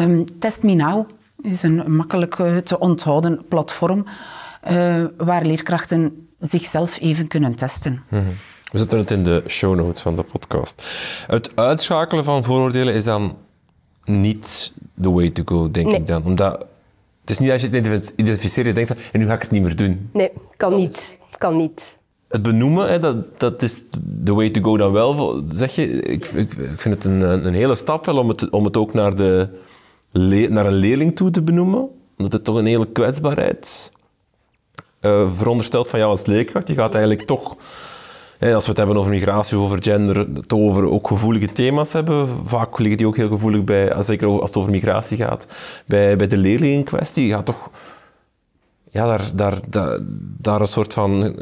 [0.00, 1.08] Um, Test Me Now
[1.42, 4.06] is een makkelijk uh, te onthouden platform
[4.70, 7.92] uh, waar leerkrachten zichzelf even kunnen testen.
[7.92, 8.34] Mm -hmm.
[8.72, 10.82] We zetten het in de show notes van de podcast.
[11.26, 13.36] Het uitschakelen van vooroordelen is dan
[14.04, 15.96] niet the way to go, denk nee.
[15.96, 16.24] ik dan.
[16.24, 16.66] Omdat
[17.20, 19.50] het is niet als je het identificeert, je denkt van, en nu ga ik het
[19.50, 20.10] niet meer doen.
[20.12, 21.18] Nee, kan niet.
[21.38, 21.95] Kan niet.
[22.28, 23.84] Het benoemen, dat, dat is
[24.24, 26.00] the way to go dan wel, zeg je.
[26.00, 29.16] Ik, ik, vind het een, een hele stap wel om het, om het ook naar
[29.16, 29.48] de
[30.48, 33.92] naar een leerling toe te benoemen, omdat het toch een hele kwetsbaarheid
[35.00, 36.68] uh, veronderstelt van jou als leerkracht.
[36.68, 37.56] Je gaat eigenlijk toch,
[38.38, 42.28] hè, als we het hebben over migratie, over gender, over ook gevoelige thema's hebben.
[42.44, 45.46] Vaak liggen die ook heel gevoelig bij, zeker als het over migratie gaat,
[45.86, 47.26] bij, bij de leerling in kwestie.
[47.26, 47.70] Je gaat toch
[48.90, 49.98] ja, daar, daar, daar,
[50.40, 51.36] daar een soort van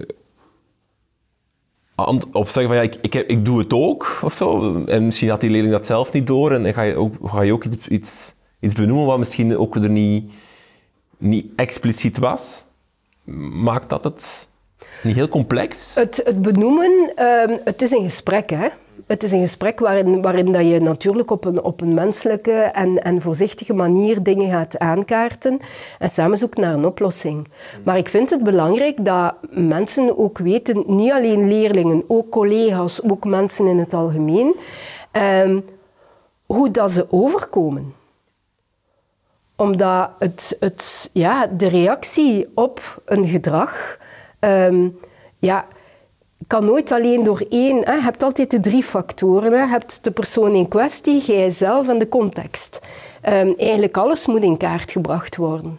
[2.32, 4.74] op zeggen van ja, ik, ik, heb, ik doe het ook of zo.
[4.84, 7.52] En misschien had die leerling dat zelf niet door en ga je ook, ga je
[7.52, 8.34] ook iets, iets
[8.64, 10.32] iets benoemen wat misschien ook er niet,
[11.18, 12.64] niet expliciet was?
[13.52, 14.48] Maakt dat het
[15.02, 15.94] niet heel complex?
[15.94, 18.68] Het, het benoemen, uh, het is een gesprek, hè.
[19.06, 23.20] Het is een gesprek waarin, dat je natuurlijk op een, op een menselijke en, en
[23.20, 25.58] voorzichtige manier dingen gaat aankaarten
[25.98, 27.48] en samen zoekt naar een oplossing.
[27.84, 33.24] Maar ik vind het belangrijk dat mensen ook weten, niet alleen leerlingen, ook collega's, ook
[33.24, 34.54] mensen in het algemeen,
[35.12, 35.56] uh,
[36.46, 37.94] hoe dat ze overkomen
[39.56, 43.98] omdat het, het, ja, de reactie op een gedrag
[44.40, 44.98] um,
[45.38, 45.66] ja,
[46.46, 47.84] kan nooit alleen door één.
[47.84, 47.94] Hè.
[47.94, 49.50] Je hebt altijd de drie factoren.
[49.50, 52.80] Je hebt de persoon in kwestie, jijzelf en de context.
[53.28, 55.78] Um, eigenlijk alles moet in kaart gebracht worden.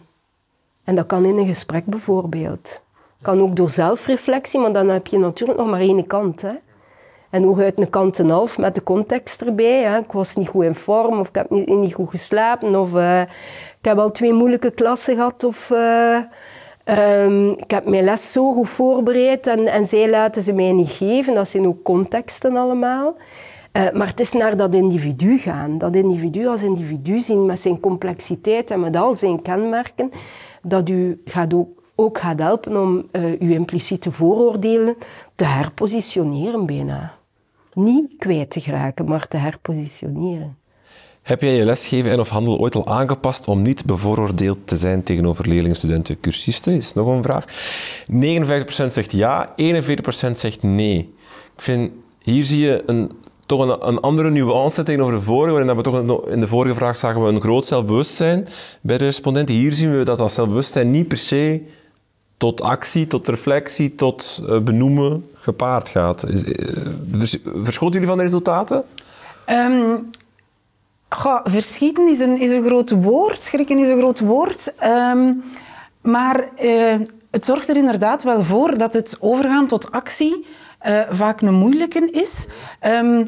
[0.84, 2.82] En dat kan in een gesprek bijvoorbeeld.
[3.22, 6.42] Kan ook door zelfreflectie, maar dan heb je natuurlijk nog maar één kant.
[6.42, 6.52] Hè.
[7.30, 9.82] En uit een kant en half met de context erbij.
[9.82, 9.98] Hè.
[9.98, 12.76] Ik was niet goed in vorm of ik heb niet, niet goed geslapen.
[12.76, 13.20] Of uh,
[13.78, 15.44] ik heb al twee moeilijke klassen gehad.
[15.44, 16.18] Of uh,
[16.88, 20.90] um, ik heb mijn les zo goed voorbereid en, en zij laten ze mij niet
[20.90, 21.34] geven.
[21.34, 23.16] Dat zijn ook contexten allemaal.
[23.72, 25.78] Uh, maar het is naar dat individu gaan.
[25.78, 30.10] Dat individu als individu zien met zijn complexiteit en met al zijn kenmerken.
[30.62, 34.96] Dat u gaat ook ook gaat helpen om uh, uw impliciete vooroordelen
[35.34, 37.14] te herpositioneren bijna.
[37.72, 40.56] Niet kwijt te geraken, maar te herpositioneren.
[41.26, 45.02] Heb jij je lesgeven en of handel ooit al aangepast om niet bevooroordeeld te zijn
[45.02, 46.72] tegenover leerlingen, studenten, cursisten?
[46.72, 47.44] Is nog een vraag.
[48.84, 49.54] 59% zegt ja,
[50.28, 51.14] 41% zegt nee.
[51.56, 51.90] Ik vind,
[52.22, 53.12] hier zie je een,
[53.46, 57.22] toch een, andere nuance tegenover de vorige, waarin we toch in de vorige vraag zagen
[57.22, 58.48] we een groot zelfbewustzijn
[58.80, 59.54] bij de respondenten.
[59.54, 61.62] Hier zien we dat dat zelfbewustzijn niet per se
[62.36, 66.28] tot actie, tot reflectie, tot uh, benoemen gepaard gaat.
[66.28, 66.76] Is, uh,
[67.62, 68.84] verschoten jullie van de resultaten?
[69.48, 70.10] Um,
[71.08, 74.74] Goh, verschieten is een, is een groot woord, schrikken is een groot woord.
[74.78, 75.32] Ehm,
[76.02, 76.94] maar eh,
[77.30, 80.46] het zorgt er inderdaad wel voor dat het overgaan tot actie
[80.86, 82.46] uh, vaak een moeilijke is.
[82.86, 83.26] Um,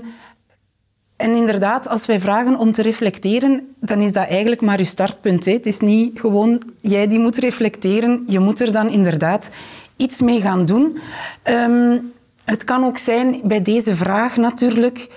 [1.17, 5.45] en inderdaad, als wij vragen om te reflecteren, dan is dat eigenlijk maar je startpunt.
[5.45, 5.53] Hè.
[5.53, 8.25] Het is niet gewoon jij die moet reflecteren.
[8.27, 9.51] Je moet er dan inderdaad
[9.97, 10.99] iets mee gaan doen.
[11.45, 12.13] Um,
[12.45, 15.09] het kan ook zijn bij deze vraag natuurlijk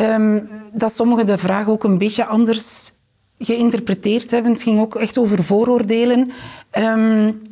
[0.00, 2.92] um, dat sommigen de vraag ook een beetje anders
[3.38, 4.52] geïnterpreteerd hebben.
[4.52, 6.30] Het ging ook echt over vooroordelen.
[6.78, 7.42] Um,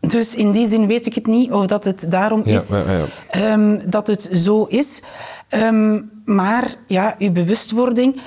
[0.00, 3.06] dus in die zin weet ik het niet of dat het daarom is ja, ja,
[3.30, 3.78] ja.
[3.86, 5.02] dat het zo is.
[5.50, 8.20] Um, maar ja, uw bewustwording.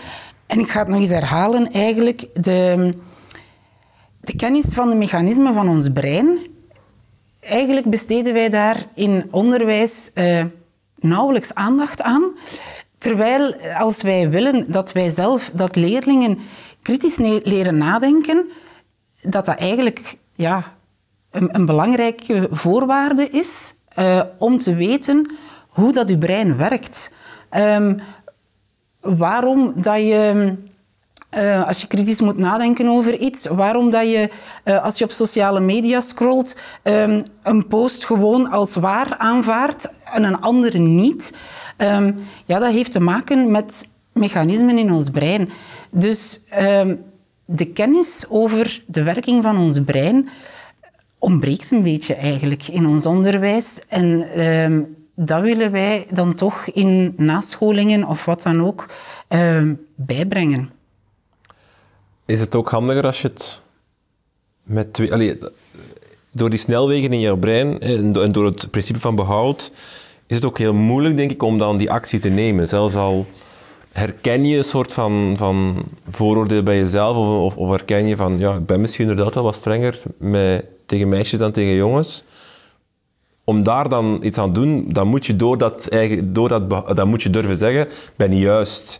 [0.47, 2.27] En ik ga het nog eens herhalen, eigenlijk.
[2.33, 2.93] De,
[4.21, 6.39] de kennis van de mechanismen van ons brein.
[7.39, 10.43] Eigenlijk besteden wij daar in onderwijs uh,
[10.95, 12.33] nauwelijks aandacht aan.
[13.05, 16.39] Terwijl als wij willen dat wij zelf, dat leerlingen
[16.81, 18.49] kritisch leren nadenken,
[19.21, 20.73] dat dat eigenlijk ja,
[21.31, 25.31] een, een belangrijke voorwaarde is uh, om te weten
[25.67, 27.11] hoe dat uw brein werkt.
[27.57, 27.99] Um,
[28.99, 30.53] waarom dat je...
[31.37, 34.29] Uh, als je kritisch moet nadenken over iets, waarom dat je,
[34.65, 40.23] uh, als je op sociale media scrolt, um, een post gewoon als waar aanvaardt en
[40.23, 41.33] een andere niet.
[41.77, 42.15] Um,
[42.45, 45.49] ja, dat heeft te maken met mechanismen in ons brein.
[45.89, 46.41] Dus
[47.45, 50.29] de kennis over de werking van ons brein
[51.19, 53.81] ontbreekt een beetje eigenlijk in ons onderwijs.
[53.87, 54.27] En
[55.15, 58.89] dat willen wij dan toch in nascholingen of wat dan ook
[59.95, 60.74] bijbrengen.
[62.25, 63.61] Is het ook handiger als je het
[64.63, 65.37] met twee...
[66.31, 69.71] Door die snelwegen in je brein en door het principe van behoud,
[70.27, 72.67] is het ook heel moeilijk, denk ik, om dan die actie te nemen.
[72.67, 73.25] Zelfs al
[73.91, 78.55] herken je een soort van, van vooroordeel bij jezelf, of, of, herken je van, ja,
[78.55, 82.23] ik ben misschien inderdaad wel wat strenger met, tegen meisjes dan tegen jongens
[83.45, 86.95] om daar dan iets aan te doen, dan moet je door dat, eigen, door dat,
[86.95, 88.99] dan moet je durven zeggen, ben juist.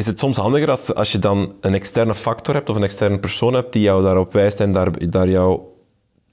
[0.00, 3.18] Is het soms handiger als, als je dan een externe factor hebt of een externe
[3.18, 5.60] persoon hebt die jou daarop wijst en daar, daar jou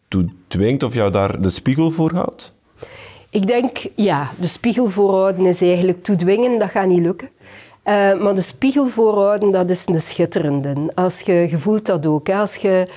[0.07, 2.53] toe dwingt of jou daar de spiegel voor houdt?
[3.29, 7.29] Ik denk, ja, de spiegel voorhouden is eigenlijk toedwingen, dat gaat niet lukken.
[7.85, 10.91] Uh, maar de spiegel voorhouden, dat is een schitterende.
[10.95, 12.29] Als je, je voelt dat ook.
[12.29, 12.87] Als je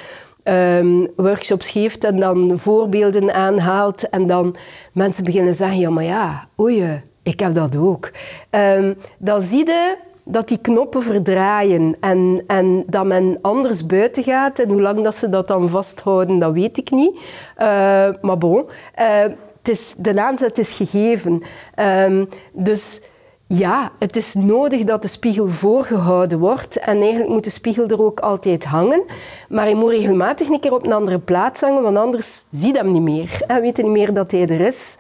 [0.44, 4.56] um, workshops geeft en dan voorbeelden aanhaalt en dan
[4.92, 8.10] mensen beginnen zeggen, ja maar ja, oei, ik heb dat ook.
[8.50, 14.58] Um, dan zie je dat die knoppen verdraaien en, en dat men anders buiten gaat.
[14.58, 17.14] En hoe lang dat ze dat dan vasthouden, dat weet ik niet.
[17.14, 18.64] Uh, maar bon,
[18.98, 19.20] uh,
[19.58, 21.42] het is, de aanzet is gegeven.
[21.76, 23.00] Um, dus
[23.46, 26.76] ja, het is nodig dat de spiegel voorgehouden wordt.
[26.76, 29.02] En eigenlijk moet de spiegel er ook altijd hangen.
[29.48, 32.78] Maar hij moet regelmatig een keer op een andere plaats hangen, want anders zie je
[32.78, 33.38] hem niet meer.
[33.46, 34.96] Hij weet niet meer dat hij er is.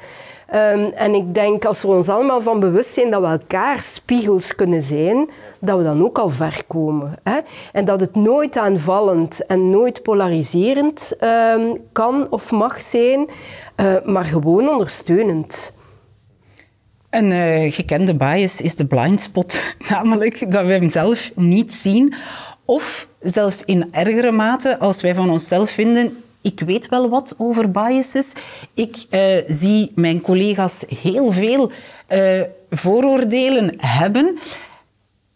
[0.54, 4.54] Um, en ik denk, als we ons allemaal van bewust zijn dat we elkaar spiegels
[4.54, 5.30] kunnen zijn,
[5.60, 7.14] dat we dan ook al ver komen.
[7.22, 7.38] Hè?
[7.72, 13.26] En dat het nooit aanvallend en nooit polariserend um, kan of mag zijn,
[13.76, 15.72] uh, maar gewoon ondersteunend.
[17.10, 22.14] Een uh, gekende bias is de blind spot, namelijk dat we hem zelf niet zien.
[22.64, 27.70] Of zelfs in ergere mate, als wij van onszelf vinden, ik weet wel wat over
[27.70, 28.32] biases.
[28.74, 31.70] Ik uh, zie mijn collega's heel veel
[32.08, 34.38] uh, vooroordelen hebben.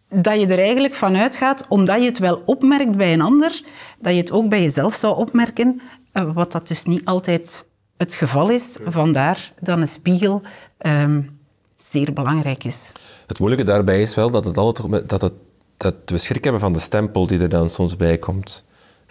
[0.09, 3.63] Dat je er eigenlijk van uitgaat, omdat je het wel opmerkt bij een ander,
[3.99, 5.81] dat je het ook bij jezelf zou opmerken.
[6.13, 8.79] wat dat dus niet altijd het geval is.
[8.85, 10.43] Vandaar dan een spiegel.
[10.87, 11.39] Um,
[11.75, 12.93] zeer belangrijk is.
[13.27, 15.33] Het moeilijke daarbij is wel dat, het altijd, dat, het,
[15.77, 18.65] dat we schrik hebben van de stempel die er dan soms bij komt.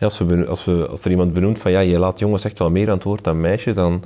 [0.04, 0.48] Als, we,
[0.88, 3.24] als, er iemand benoemt van ja, je laat jongens echt wel meer aan het woord
[3.24, 4.04] dan meisjes, dan,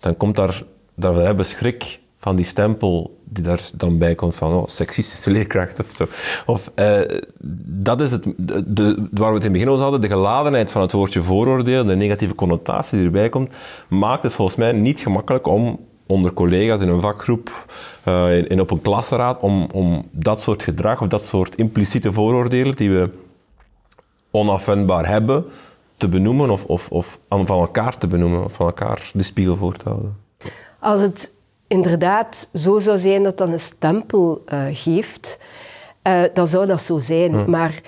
[0.00, 0.62] dan komt daar,
[0.94, 5.80] we hebben schrik van die stempel die daar dan bij komt van oh, seksistische leerkracht
[5.80, 6.06] of zo.
[6.46, 7.00] Of, uh,
[7.66, 8.24] dat is het,
[8.66, 11.84] de, waar we het in het begin over hadden, de geladenheid van het woordje vooroordeel,
[11.84, 13.52] de negatieve connotatie die erbij komt,
[13.88, 17.66] maakt het volgens mij niet gemakkelijk om onder collega's in een vakgroep
[18.08, 22.76] uh, in, op een klasraad om, om dat soort gedrag of dat soort impliciete vooroordelen
[22.76, 23.10] die we
[24.36, 25.44] onafwendbaar hebben
[25.96, 29.76] te benoemen of, of, of van elkaar te benoemen of van elkaar de spiegel voor
[29.76, 30.16] te houden.
[30.78, 31.30] Als het
[31.66, 35.38] inderdaad zo zou zijn dat dat een stempel uh, geeft,
[36.02, 37.50] uh, dan zou dat zo zijn.
[37.50, 37.80] Maar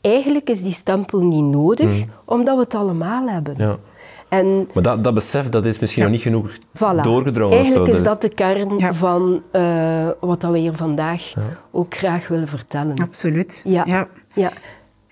[0.00, 3.54] eigenlijk is die stempel niet nodig, omdat we het allemaal hebben.
[3.58, 3.76] Ja.
[4.28, 7.00] En Maar dat, dat besef dat is misschien nog niet genoeg Voilà.
[7.02, 7.52] doorgedrongen.
[7.56, 8.94] of Eigenlijk is Dus- dat de kern Ja.
[8.94, 11.32] van eh, wat dat we hier vandaag
[11.70, 12.98] ook graag willen vertellen.
[13.02, 13.62] Absoluut.
[13.64, 14.08] Ja.
[14.34, 14.52] ja.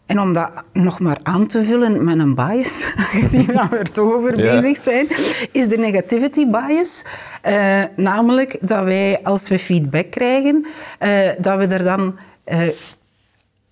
[0.06, 2.84] En om dat nog maar aan te vullen met een bias,
[3.20, 4.60] gezien dat we er toch over Ja.
[4.60, 5.08] bezig zijn,
[5.52, 7.04] is de negativity bias.
[7.42, 10.66] Eh, namelijk dat wij, als we feedback krijgen,
[10.98, 12.60] eh, dat we er dan eh,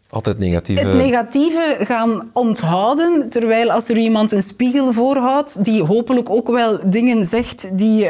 [0.09, 0.87] Altijd negatieve...
[0.87, 6.79] het negatieve gaan onthouden, terwijl als er iemand een spiegel voorhoudt, die hopelijk ook wel
[6.85, 8.09] dingen zegt die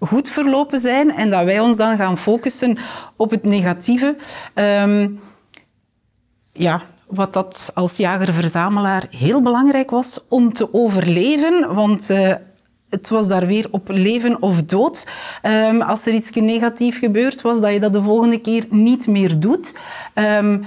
[0.00, 2.78] goed verlopen zijn, en dat wij ons dan gaan focussen
[3.16, 4.16] op het negatieve.
[4.54, 5.08] Ehm,
[6.52, 6.82] ja,
[7.14, 12.10] wat dat als jager-verzamelaar heel belangrijk was om te overleven, want...
[12.10, 12.32] eh,
[12.92, 15.08] het was daar weer op leven of dood.
[15.42, 19.40] Ehm, als er iets negatiefs gebeurd was, dat je dat de volgende keer niet meer
[19.40, 19.76] doet.
[20.14, 20.60] Ehm,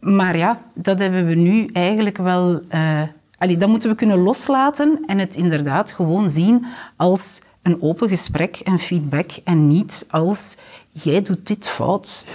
[0.00, 2.60] maar ja, dat hebben we nu eigenlijk wel...
[2.68, 3.02] eh
[3.38, 6.66] allee, dat moeten we kunnen loslaten en het inderdaad gewoon zien
[6.96, 10.56] als een open gesprek en feedback en niet als
[10.90, 12.26] jij doet dit fout.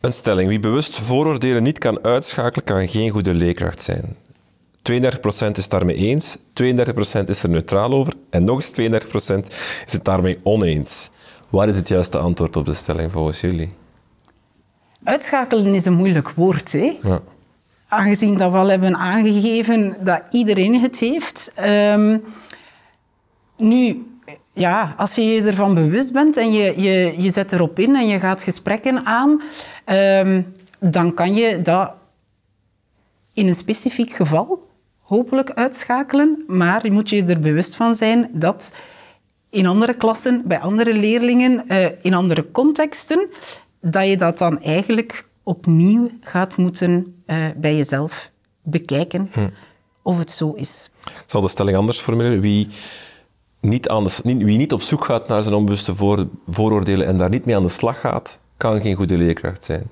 [0.00, 0.48] Een stelling.
[0.48, 4.16] Wie bewust vooroordelen niet kan uitschakelen, kan geen goede leerkracht zijn.
[4.92, 6.40] 32% is daarmee eens, 32%
[7.24, 9.46] is er neutraal over en nog eens 32%
[9.86, 11.10] is het daarmee oneens.
[11.50, 13.74] Wat is het juiste antwoord op de stelling volgens jullie?
[15.04, 16.96] Uitschakelen is een moeilijk woord, hè?
[17.02, 17.20] Ja.
[17.88, 21.52] aangezien dat we al hebben aangegeven dat iedereen het heeft.
[21.54, 22.18] Ehm,
[23.56, 24.06] nu,
[24.52, 28.06] ja, als je je ervan bewust bent en je, je, je zet erop in en
[28.06, 29.40] je gaat gesprekken aan,
[29.88, 30.42] ehm,
[30.78, 31.92] dan kan je dat
[33.32, 34.66] in een specifiek geval
[35.00, 36.44] hopelijk uitschakelen.
[36.46, 38.72] Maar je moet je er bewust van zijn dat
[39.50, 43.30] in andere klassen, bij andere leerlingen, eh, in andere contexten,
[43.80, 48.30] dat je dat dan eigenlijk opnieuw gaat moeten eh, bij jezelf
[48.62, 49.30] bekijken
[50.02, 50.90] of het zo is.
[51.04, 52.40] Ik zal de stelling anders formuleren.
[52.40, 52.68] Wie
[53.60, 57.18] niet, aan de, niet- wie niet op zoek gaat naar zijn onbewuste voor, vooroordelen en
[57.18, 59.90] daar niet mee aan de slag gaat, kan geen goede leerkracht zijn.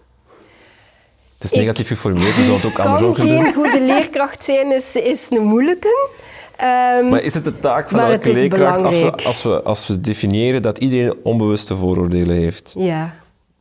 [1.39, 3.63] Het is negatief geformuleerd, je zou het ook andersom Kan kunnen geen doen.
[3.63, 6.09] goede leerkracht zijn, is, is een moeilijke.
[6.57, 10.01] Ehm, Maar is het de taak van elke leerkracht als we, als, we, als we
[10.01, 12.75] definiëren dat iedereen onbewuste vooroordelen heeft?
[12.79, 13.15] ja.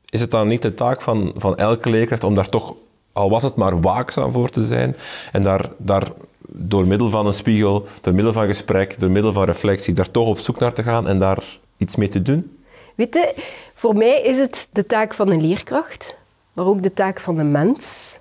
[0.10, 2.74] Is het dan niet de taak van, van elke leerkracht om daar toch,
[3.14, 4.96] al was het maar waakzaam voor te zijn
[5.32, 6.04] en daar, daar
[6.52, 10.28] door middel van een spiegel, door middel van gesprek, door middel van reflectie, daar toch
[10.28, 11.44] op zoek naar te gaan en daar
[11.78, 12.58] iets mee te doen?
[12.96, 13.34] Weet je,
[13.76, 16.18] voor mij is het de taak van een leerkracht,
[16.54, 18.20] maar ook de taak van een mens.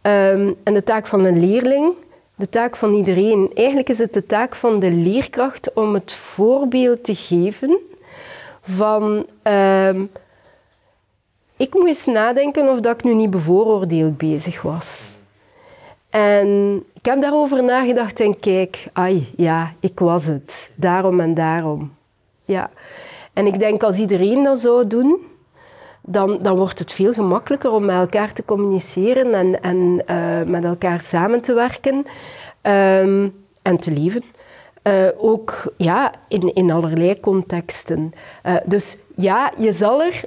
[0.00, 1.92] Ehm, en de taak van een leerling,
[2.34, 3.50] de taak van iedereen.
[3.54, 7.78] Eigenlijk is het de taak van de leerkracht om het voorbeeld te geven
[8.62, 9.26] van...
[9.42, 10.04] ehm,
[11.56, 15.16] ik moest eens nadenken of dat ik nu niet bevooroordeeld bezig was.
[16.10, 20.72] En ik heb daarover nagedacht en kijk, ai, ja, ik was het.
[20.74, 21.94] Daarom en daarom.
[22.44, 22.70] Ja.
[23.38, 25.16] En ik denk als iedereen dat zou doen,
[26.02, 30.64] dan, dan wordt het veel gemakkelijker om met elkaar te communiceren en, en eh, met
[30.64, 32.04] elkaar samen te werken
[32.60, 33.28] ehm,
[33.62, 34.22] en te leven.
[34.82, 38.12] Eh, ook ja, in, in allerlei contexten.
[38.42, 40.22] Eh, dus ja, je zal er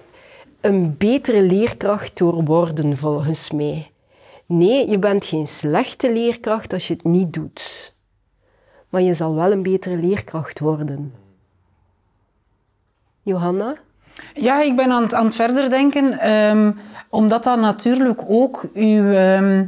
[0.62, 3.92] een betere leerkracht door worden, volgens mij.
[4.46, 7.94] Nee, je bent geen slechte leerkracht als je het niet doet.
[8.90, 11.21] Maar je zal wel een betere leerkracht worden.
[13.22, 13.76] Johanna?
[14.34, 16.72] Ja, ik ben aan het, aan het verder denken, ehm,
[17.10, 19.66] omdat dat natuurlijk ook uw, ehm,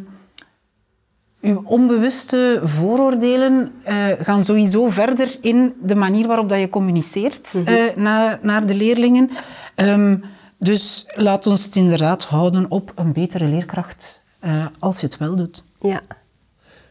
[1.42, 7.76] uw onbewuste vooroordelen eh, gaan sowieso verder in de manier waarop dat je communiceert eh,
[7.96, 9.30] naar, naar de leerlingen.
[9.76, 10.18] Ehm,
[10.58, 15.36] dus laat ons het inderdaad houden op een betere leerkracht eh, als je het wel
[15.36, 15.64] doet.
[15.80, 16.02] Ja.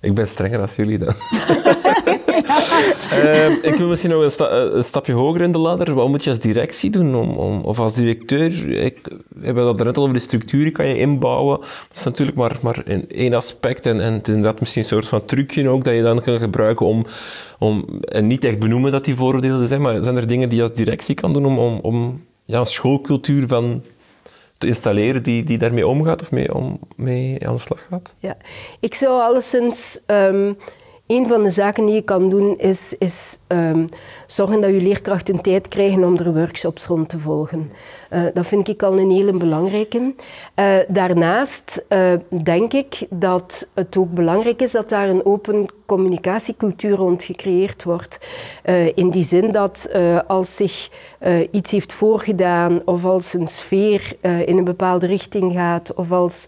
[0.01, 1.15] Ik ben strenger dan jullie dan.
[3.11, 5.95] Ehm, ik wil misschien nog eh, een stapje hoger in de ladder.
[5.95, 7.15] Wat moet je als directie doen?
[7.15, 8.69] Om, om, of als directeur?
[8.69, 11.59] Ik, we hebben dat net al over de structuren kan je inbouwen.
[11.61, 13.87] Dat is natuurlijk maar, maar in één aspect.
[13.87, 16.39] En, en het is inderdaad misschien een soort van trucje ook dat je dan kan
[16.39, 17.07] gebruiken om,
[17.59, 19.83] om en niet echt benoemen dat die vooroordelen zijn.
[19.83, 22.67] Maar zijn er dingen die je als directie kan doen om, om, om ja, een
[22.67, 23.83] schoolcultuur van
[24.59, 28.15] te installeren die, die daarmee omgaat of mee, om, mee aan de slag gaat?
[28.19, 28.37] Ja,
[28.81, 30.01] ik zou alleszins...
[30.07, 30.53] ehm
[31.13, 33.87] een van de zaken die je kan doen, is, is ehm,
[34.27, 37.71] zorgen dat je leerkrachten tijd krijgen om er workshops rond te volgen.
[38.09, 40.15] Eh, dat vind ik al een hele belangrijke.
[40.55, 46.97] Eh, daarnaast eh, denk ik dat het ook belangrijk is dat daar een open communicatiecultuur
[46.97, 48.27] rond gecreëerd wordt.
[48.95, 49.89] In die zin dat
[50.27, 50.91] als zich
[51.51, 56.47] iets heeft voorgedaan of als een sfeer in een bepaalde richting gaat of als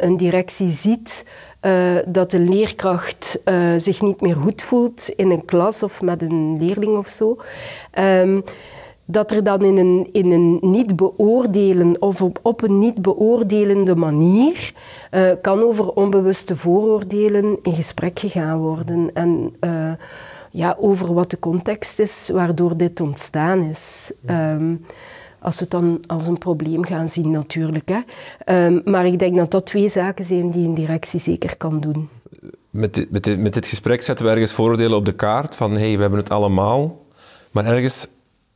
[0.00, 1.24] een directie ziet
[1.64, 6.22] eh, dat een leerkracht eh, zich niet meer goed voelt in een klas of met
[6.22, 7.36] een leerling of zo.
[7.90, 8.40] Ehm,
[9.04, 13.94] dat er dan in een, in een niet beoordelen of op, op een niet beoordelende
[13.94, 14.72] manier
[15.10, 19.10] uh, kan over onbewuste vooroordelen in gesprek gegaan worden.
[19.14, 19.52] En
[20.50, 24.12] ja, over wat de context is waardoor dit ontstaan is.
[24.30, 24.84] Um,
[25.44, 27.88] als we het dan als een probleem gaan zien natuurlijk.
[27.88, 28.66] Hè.
[28.66, 32.08] Um, maar ik denk dat dat twee zaken zijn die een directie zeker kan doen.
[32.70, 35.72] Met dit, met dit, met dit gesprek zetten we ergens vooroordelen op de kaart van
[35.72, 37.04] hey, we hebben het allemaal.
[37.50, 38.06] Maar ergens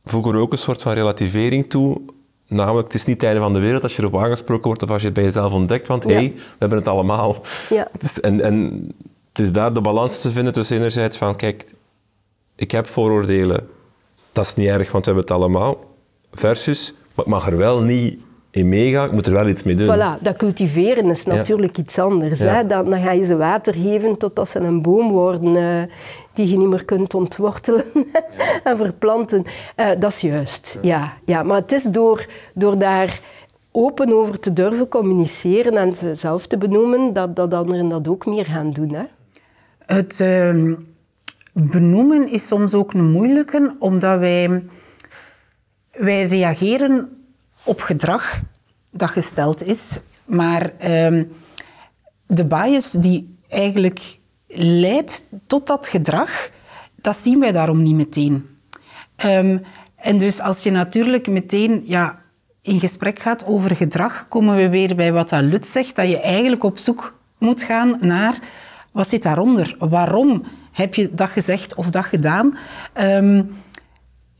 [0.03, 2.01] voegen we ook een soort van relativering toe.
[2.47, 4.89] Namelijk, het is niet het einde van de wereld als je erop aangesproken wordt of
[4.89, 7.43] als je het bij jezelf ontdekt, want hé, hey, we hebben het allemaal.
[7.69, 7.87] Ja.
[7.99, 8.87] Dus, en, en
[9.29, 11.73] het is daar de balans te vinden tussen enerzijds van, kijk,
[12.55, 13.67] ik heb vooroordelen,
[14.31, 15.88] dat is niet erg, want we hebben het allemaal.
[16.31, 18.19] Versus, maar ik mag er wel niet
[18.51, 19.95] in meegaan, ik moet er wel iets mee doen.
[19.95, 21.83] Voilà, dat cultiveren is natuurlijk ja.
[21.83, 22.39] iets anders.
[22.39, 22.45] Ja.
[22.45, 22.65] Hè?
[22.65, 25.93] Dan, dan ga je ze water geven totdat ze een boom worden uh,
[26.33, 27.83] die je niet meer kunt ontwortelen
[28.63, 29.43] en verplanten.
[29.75, 31.13] Uh, dat is juist, ja.
[31.25, 31.43] ja.
[31.43, 33.21] Maar het is door, door daar
[33.71, 38.25] open over te durven communiceren en ze zelf te benoemen, dat, dat anderen dat ook
[38.25, 38.93] meer gaan doen.
[38.93, 39.03] Hè?
[39.85, 40.73] Het uh,
[41.53, 44.63] benoemen is soms ook een moeilijke, omdat wij,
[45.99, 47.23] wij reageren
[47.63, 48.39] op gedrag
[48.91, 49.99] dat gesteld is.
[50.25, 50.71] Maar
[51.05, 51.31] um,
[52.27, 56.49] de bias die eigenlijk leidt tot dat gedrag,
[56.95, 58.49] dat zien wij daarom niet meteen.
[59.25, 59.61] Um,
[59.95, 62.21] en dus als je natuurlijk meteen ja,
[62.61, 66.19] in gesprek gaat over gedrag, komen we weer bij wat dat Lut zegt, dat je
[66.19, 68.39] eigenlijk op zoek moet gaan naar
[68.91, 69.75] wat zit daaronder?
[69.79, 72.57] Waarom heb je dat gezegd of dat gedaan?
[73.01, 73.55] Um,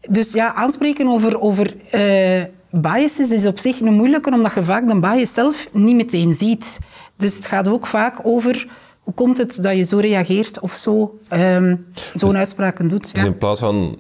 [0.02, 4.88] dus ja, aanspreken over, over uh, biases is op zich een moeilijke, omdat je vaak
[4.88, 6.80] de bias zelf niet meteen ziet.
[7.18, 8.68] Dus het gaat ook vaak over
[9.00, 13.14] hoe komt het dat je zo reageert of zo um, zo'n uitspraken doet.
[13.14, 14.00] Dus in plaats van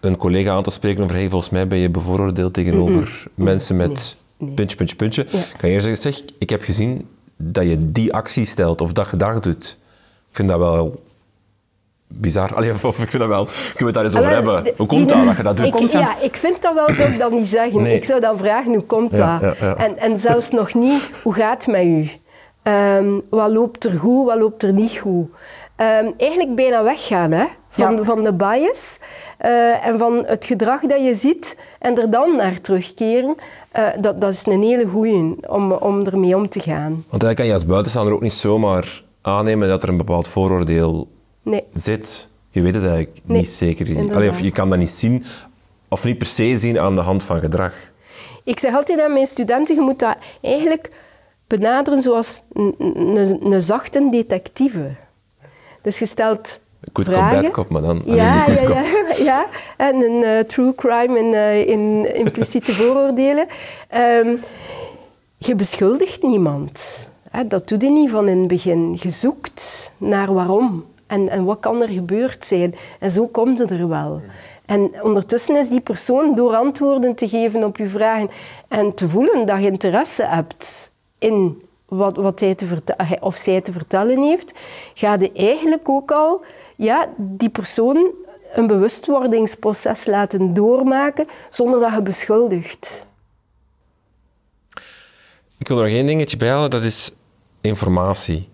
[0.00, 3.76] een collega aan te spreken over hey, volgens mij ben je bevooroordeeld tegenover mm mensen
[3.76, 3.88] met
[4.38, 4.54] nee, nee.
[4.54, 5.42] puntje, puntje, puntje, ja.
[5.56, 9.40] kan je zeggen, zeg, ik heb gezien dat je die actie stelt of dat gedrag
[9.40, 9.78] doet.
[10.30, 11.00] Ik vind dat wel
[12.08, 12.54] bizar.
[12.54, 13.44] Allee, of ik vind dat wel.
[13.44, 14.72] Kunnen we het daar eens over hebben?
[14.76, 15.66] Hoe komt dat dat je dat doet?
[15.66, 17.82] Ik, ja, ik vind dat wel, zou ik dat niet zeggen.
[17.82, 17.94] Nee.
[17.94, 19.56] Ik zou dan vragen, hoe komt Ja, dat?
[19.58, 19.76] ja, ja.
[19.76, 22.10] En, en zelfs nog niet, hoe gaat het met u?
[22.62, 25.28] Um, wat loopt er goed, wat loopt er niet goed?
[25.76, 27.44] Um, eigenlijk bijna weggaan hè?
[27.70, 28.02] Van, Ja.
[28.02, 28.98] van de bias
[29.44, 33.34] uh, en van het gedrag dat je ziet en er dan naar terugkeren.
[33.78, 36.90] Uh, dat, dat is een hele goeie om, om ermee om te gaan.
[36.90, 41.08] Want eigenlijk kan je als buitenstaander ook niet zomaar aannemen dat er een bepaald vooroordeel
[41.46, 41.64] Nee.
[41.74, 42.28] zit.
[42.50, 44.14] Je weet het eigenlijk Nee, niet zeker.
[44.14, 45.24] Allee, of je kan dat niet zien,
[45.88, 47.74] of niet per se zien aan de hand van gedrag.
[48.44, 50.90] Ik zeg altijd aan mijn studenten, je moet dat eigenlijk
[51.46, 54.94] benaderen zoals een, zachte detectieve.
[55.82, 56.60] Dus je stelt
[56.92, 57.50] Good vragen.
[57.50, 58.02] cop, maar dan...
[58.04, 59.46] Ja, allee, ja, ja, ja.
[59.76, 63.46] En een eh, true crime in, eh, in impliciete vooroordelen.
[63.88, 64.36] Ehm,
[65.38, 67.06] je beschuldigt niemand.
[67.30, 68.98] Hè, dat doe je niet van in het begin.
[69.02, 70.84] Je zoekt naar waarom.
[71.06, 72.74] En, en wat kan er gebeurd zijn.
[73.00, 74.22] En zo komt het er wel.
[74.66, 78.30] En ondertussen is die persoon door antwoorden te geven op je vragen
[78.68, 83.60] en te voelen dat je interesse hebt in wat, wat hij te hij of zij
[83.60, 84.52] te vertellen heeft,
[84.94, 86.44] ga je eigenlijk ook al
[86.76, 88.10] ja, die persoon
[88.52, 93.06] een bewustwordingsproces laten doormaken zonder dat je beschuldigt.
[95.58, 97.10] Ik wil er nog één dingetje bij halen, dat is
[97.60, 98.48] informatie.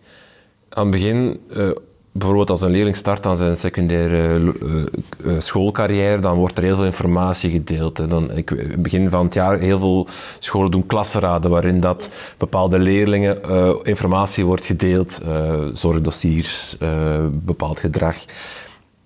[0.69, 1.71] Aan het begin, eh,
[2.13, 6.75] bijvoorbeeld als een leerling start aan zijn secundaire eh, eh, schoolcarrière, dan wordt er heel
[6.75, 7.99] veel informatie gedeeld.
[7.99, 8.07] Hè.
[8.07, 10.07] Dan, ik, in het begin van het jaar, heel veel
[10.39, 12.09] scholen doen klassenraden waarin dat
[12.39, 18.17] bepaalde leerlingen eh, informatie wordt gedeeld, eh, zorgdossiers, eh, bepaald gedrag.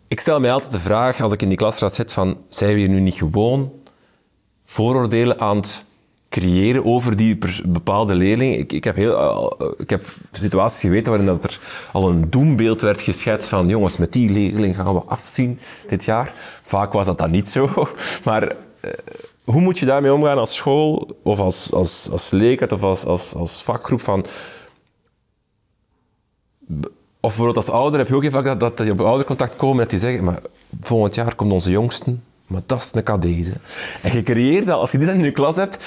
[0.08, 2.80] Ik stel mij altijd de vraag, als ik in die klasraad zit, van, zijn we
[2.80, 3.72] hier nu niet gewoon
[4.64, 5.85] vooroordelen aan het
[6.40, 8.56] creëren over die bepaalde leerling.
[8.56, 9.14] Ik, ik, heb heel,
[9.62, 11.58] uh, ik heb situaties geweten waarin dat er
[11.92, 15.58] al een doembeeld werd geschetst van jongens, met die leerling gaan we afzien
[15.88, 16.32] dit jaar.
[16.62, 17.68] Vaak was dat dan niet zo.
[18.24, 18.90] Maar uh,
[19.44, 23.62] hoe moet je daarmee omgaan als school of als, als, als leerkracht of als, als,
[23.62, 24.24] vakgroep van...
[27.20, 29.78] Of bijvoorbeeld als ouder heb je ook heel vaak dat, dat die op oudercontact komen
[29.78, 30.40] dat die zeggen, maar
[30.80, 33.52] volgend jaar komt onze jongsten, maar dat is een kadeze.
[34.02, 35.78] En je creëert dat, als je dit in je klas hebt,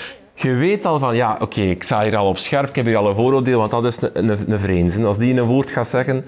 [0.41, 2.97] je weet al van, ja, oké, ik sta hier al op scherp, ik heb hier
[2.97, 5.05] al een vooroordeel, want dat is een, een, een vreemde.
[5.05, 6.25] Als die een woord gaat zeggen,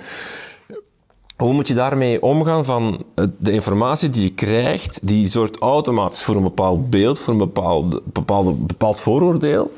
[1.38, 6.24] hoe moet je daarmee omgaan van eh, de informatie die je krijgt, die zorgt automatisch
[6.24, 9.72] voor een bepaald beeld, voor een bepaald, bepaald, bepaald vooroordeel.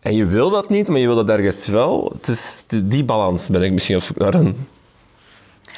[0.00, 2.12] En je wil dat niet, maar je wil dat ergens wel.
[2.14, 4.68] Het is die, balans ben ik misschien op naar een...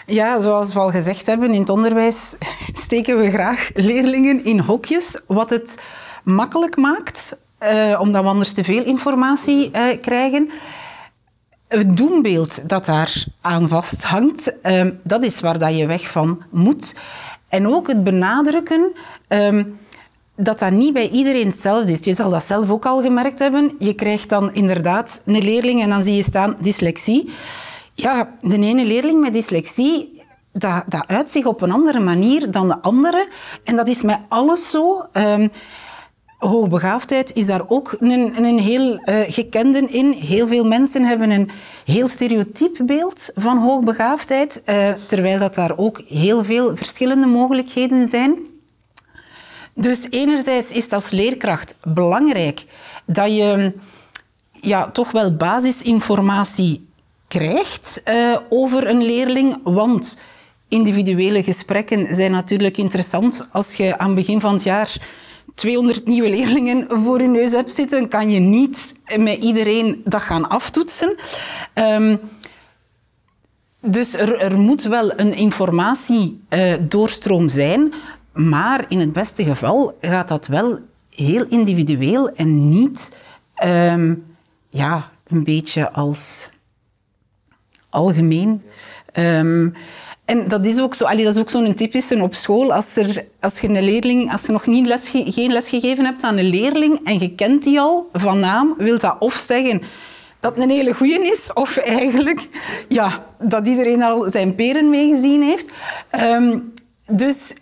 [0.06, 2.34] Ja, zoals we al gezegd hebben, in het onderwijs
[2.84, 5.78] steken we graag leerlingen in hokjes, wat het
[6.24, 10.50] makkelijk maakt, eh, omdat we anders te veel informatie eh, krijgen.
[11.68, 16.94] Het doembeeld dat daar aan vasthangt, eh, dat is waar dat je weg van moet.
[17.48, 18.92] En ook het benadrukken
[19.28, 19.64] ehm,
[20.36, 22.04] dat dat niet bij iedereen hetzelfde is.
[22.04, 23.72] Je zal dat zelf ook al gemerkt hebben.
[23.78, 27.30] Je krijgt dan inderdaad een leerling en dan zie je staan dyslexie.
[27.94, 32.68] Ja, de ene leerling met dyslexie, dat, dat uit zich op een andere manier dan
[32.68, 33.28] de andere.
[33.64, 35.06] En dat is met alles zo.
[35.12, 35.50] Um,
[36.38, 40.12] hoogbegaafdheid is daar ook een, een heel uh, gekende in.
[40.12, 41.50] Heel veel mensen hebben een
[41.84, 48.36] heel stereotyp beeld van hoogbegaafdheid, uh, terwijl dat daar ook heel veel verschillende mogelijkheden zijn.
[49.74, 52.64] Dus enerzijds is het als leerkracht belangrijk
[53.04, 53.72] dat je
[54.52, 56.88] ja, toch wel basisinformatie
[57.28, 60.20] krijgt uh, over een leerling, want
[60.68, 63.48] individuele gesprekken zijn natuurlijk interessant.
[63.52, 64.96] Als je aan het begin van het jaar
[65.54, 70.48] 200 nieuwe leerlingen voor je neus hebt zitten, kan je niet met iedereen dat gaan
[70.48, 71.16] aftoetsen.
[71.74, 72.20] Um,
[73.80, 77.92] dus er, moet wel een informatiedoorstroom uh, zijn,
[78.32, 80.78] maar in het beste geval gaat dat wel
[81.10, 83.16] heel individueel en niet
[83.64, 84.26] um,
[84.68, 86.50] ja, een beetje als
[87.88, 88.62] algemeen.
[89.18, 89.74] Um,
[90.28, 92.72] en dat is ook zo, allee, dat is ook zo'n typische op school.
[92.72, 96.22] Als, er, als je een leerling, als je nog niet les, geen les gegeven hebt
[96.22, 99.82] aan een leerling en je kent die al van naam, wil dat of zeggen
[100.40, 102.48] dat het een hele goeie is, of eigenlijk
[102.88, 105.66] ja, dat iedereen al zijn peren meegezien heeft.
[106.22, 106.72] Um,
[107.10, 107.54] dus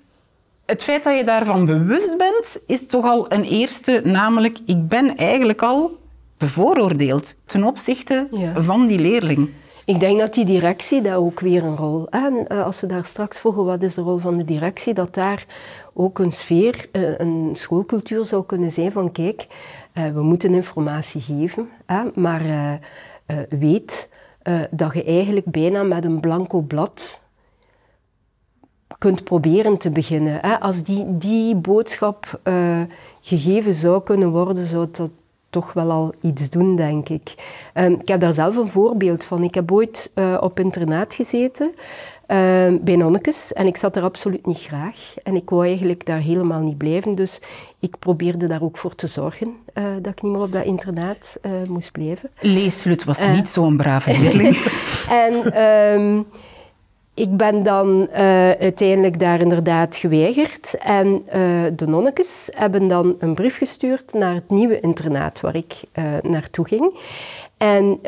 [0.67, 5.17] het feit dat je daarvan bewust bent, is toch al een eerste, namelijk ik ben
[5.17, 5.99] eigenlijk al
[6.39, 8.63] bevooroordeeld ten opzichte ja.
[8.63, 9.51] van die leerling.
[9.87, 12.09] Ik denk dat die directie daar ook weer een rol...
[12.09, 15.15] En eh, als we daar straks vroegen wat is de rol van de directie, dat
[15.15, 15.47] daar
[15.95, 19.47] ook een sfeer, eh, een schoolcultuur zou kunnen zijn van kijk,
[19.93, 21.69] eh, we moeten informatie geven,
[22.15, 22.43] maar
[23.49, 24.09] weet
[24.71, 27.21] dat je eigenlijk bijna met een blanco blad
[28.99, 30.61] kunt proberen te beginnen.
[30.61, 32.41] Als die, die boodschap
[33.21, 35.11] gegeven zou kunnen worden, zou dat
[35.57, 37.35] toch wel al iets doen, denk ik.
[37.75, 39.43] Um, ik heb daar zelf een voorbeeld van.
[39.43, 41.77] Ik heb ooit uh, op internaat gezeten uh,
[42.81, 45.15] bij nonnekes en ik zat er absoluut niet graag.
[45.23, 47.41] En ik wou eigenlijk daar helemaal niet blijven, dus
[47.81, 51.39] ik probeerde daar ook voor te zorgen uh, dat ik niet meer op dat internaat
[51.43, 52.31] eh, moest blijven.
[52.41, 54.57] Leeslut was niet zo'n brave leerling.
[55.09, 55.63] en...
[56.01, 56.27] Um,
[57.17, 58.19] ik ben dan uh,
[58.51, 60.77] uiteindelijk daar inderdaad geweigerd.
[60.79, 61.33] En uh,
[61.77, 66.67] de nonnekes hebben dan een brief gestuurd naar het nieuwe internaat waar ik uh, naartoe
[66.67, 66.99] ging.
[67.57, 67.99] En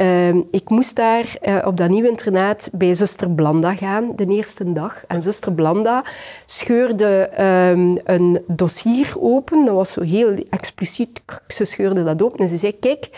[0.51, 5.05] ik moest daar op dat nieuwe internaat bij zuster Blanda gaan, de eerste dag.
[5.07, 6.05] En zuster Blanda
[6.47, 7.31] scheurde
[7.71, 9.65] um, een dossier open.
[9.65, 11.21] Dat was zo heel expliciet.
[11.47, 13.09] Ze scheurde dat open en ze zei, kijk,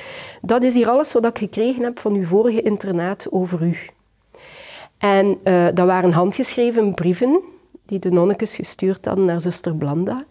[0.42, 3.76] dat is hier alles wat ik gekregen heb van uw vorige internaat over u.
[5.00, 7.40] En uh, dat waren handgeschreven brieven
[7.86, 10.24] die de nonnekes gestuurd hadden naar zuster Blanda.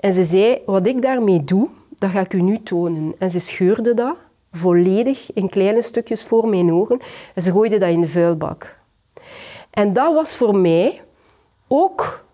[0.00, 1.68] En ze zei, wat ik daarmee doe,
[1.98, 3.14] dat ga ik u nu tonen.
[3.18, 4.14] En ze scheurde dat
[4.52, 7.00] volledig in kleine stukjes voor mijn ogen
[7.34, 8.78] en ze gooide dat in de vuilbak.
[9.70, 11.02] En dat was voor mij
[11.68, 12.24] ook,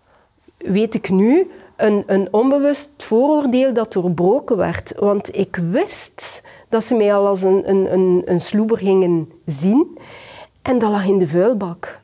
[0.57, 4.93] weet ik nu, een, een onbewust vooroordeel dat doorbroken werd.
[4.99, 9.97] Want ik wist dat ze mij al als een, een, een, een sloeber gingen zien.
[10.61, 11.99] En dat lag in de vuilbak.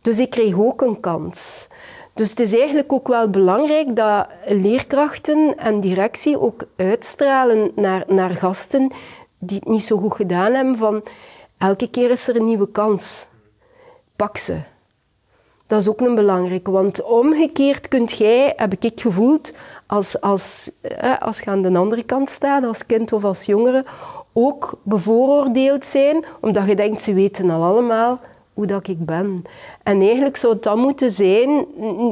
[0.00, 1.68] Dus ik kreeg ook een kans.
[2.14, 8.30] Dus het is eigenlijk ook wel belangrijk dat leerkrachten en directie ook uitstralen naar, naar
[8.30, 8.90] gasten
[9.38, 11.02] die het niet zo goed gedaan hebben van
[11.58, 13.26] elke keer is er een nieuwe kans.
[14.16, 14.60] Pak ze.
[15.66, 19.52] Dat is ook een belangrijke, want omgekeerd kunt jij, heb ik gevoeld,
[19.86, 20.70] als, als,
[21.18, 23.84] als je aan de andere kant staat, als kind of als jongere,
[24.32, 28.20] ook bevooroordeeld zijn, omdat je denkt, ze weten al allemaal
[28.54, 29.42] hoe dat ik ben.
[29.82, 31.48] En eigenlijk zou het dan moeten zijn,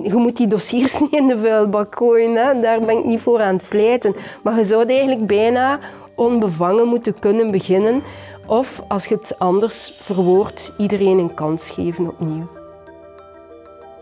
[0.02, 2.60] je moet die dossiers niet in de vuilbak gooien, hè?
[2.60, 4.14] daar ben ik niet voor aan het pleiten.
[4.42, 5.78] Maar je zou eigenlijk bijna
[6.14, 8.02] onbevangen moeten kunnen beginnen.
[8.46, 12.48] Of als je het anders verwoordt, iedereen een kans geven opnieuw.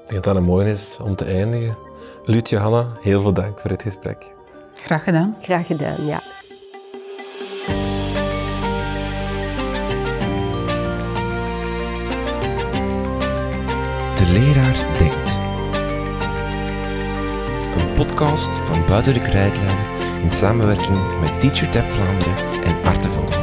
[0.02, 1.76] Ik denk dat dat een mooi is om te eindigen.
[2.24, 4.32] Lut Johanna, heel veel dank voor dit gesprek.
[4.74, 5.36] Graag gedaan.
[5.40, 6.37] Graag gedaan, ja.
[14.32, 15.30] Leraar Denkt.
[17.76, 19.86] Een podcast van Buiten de Krijtlijnen
[20.22, 23.37] in samenwerking met TeacherTap Vlaanderen en Artevelde.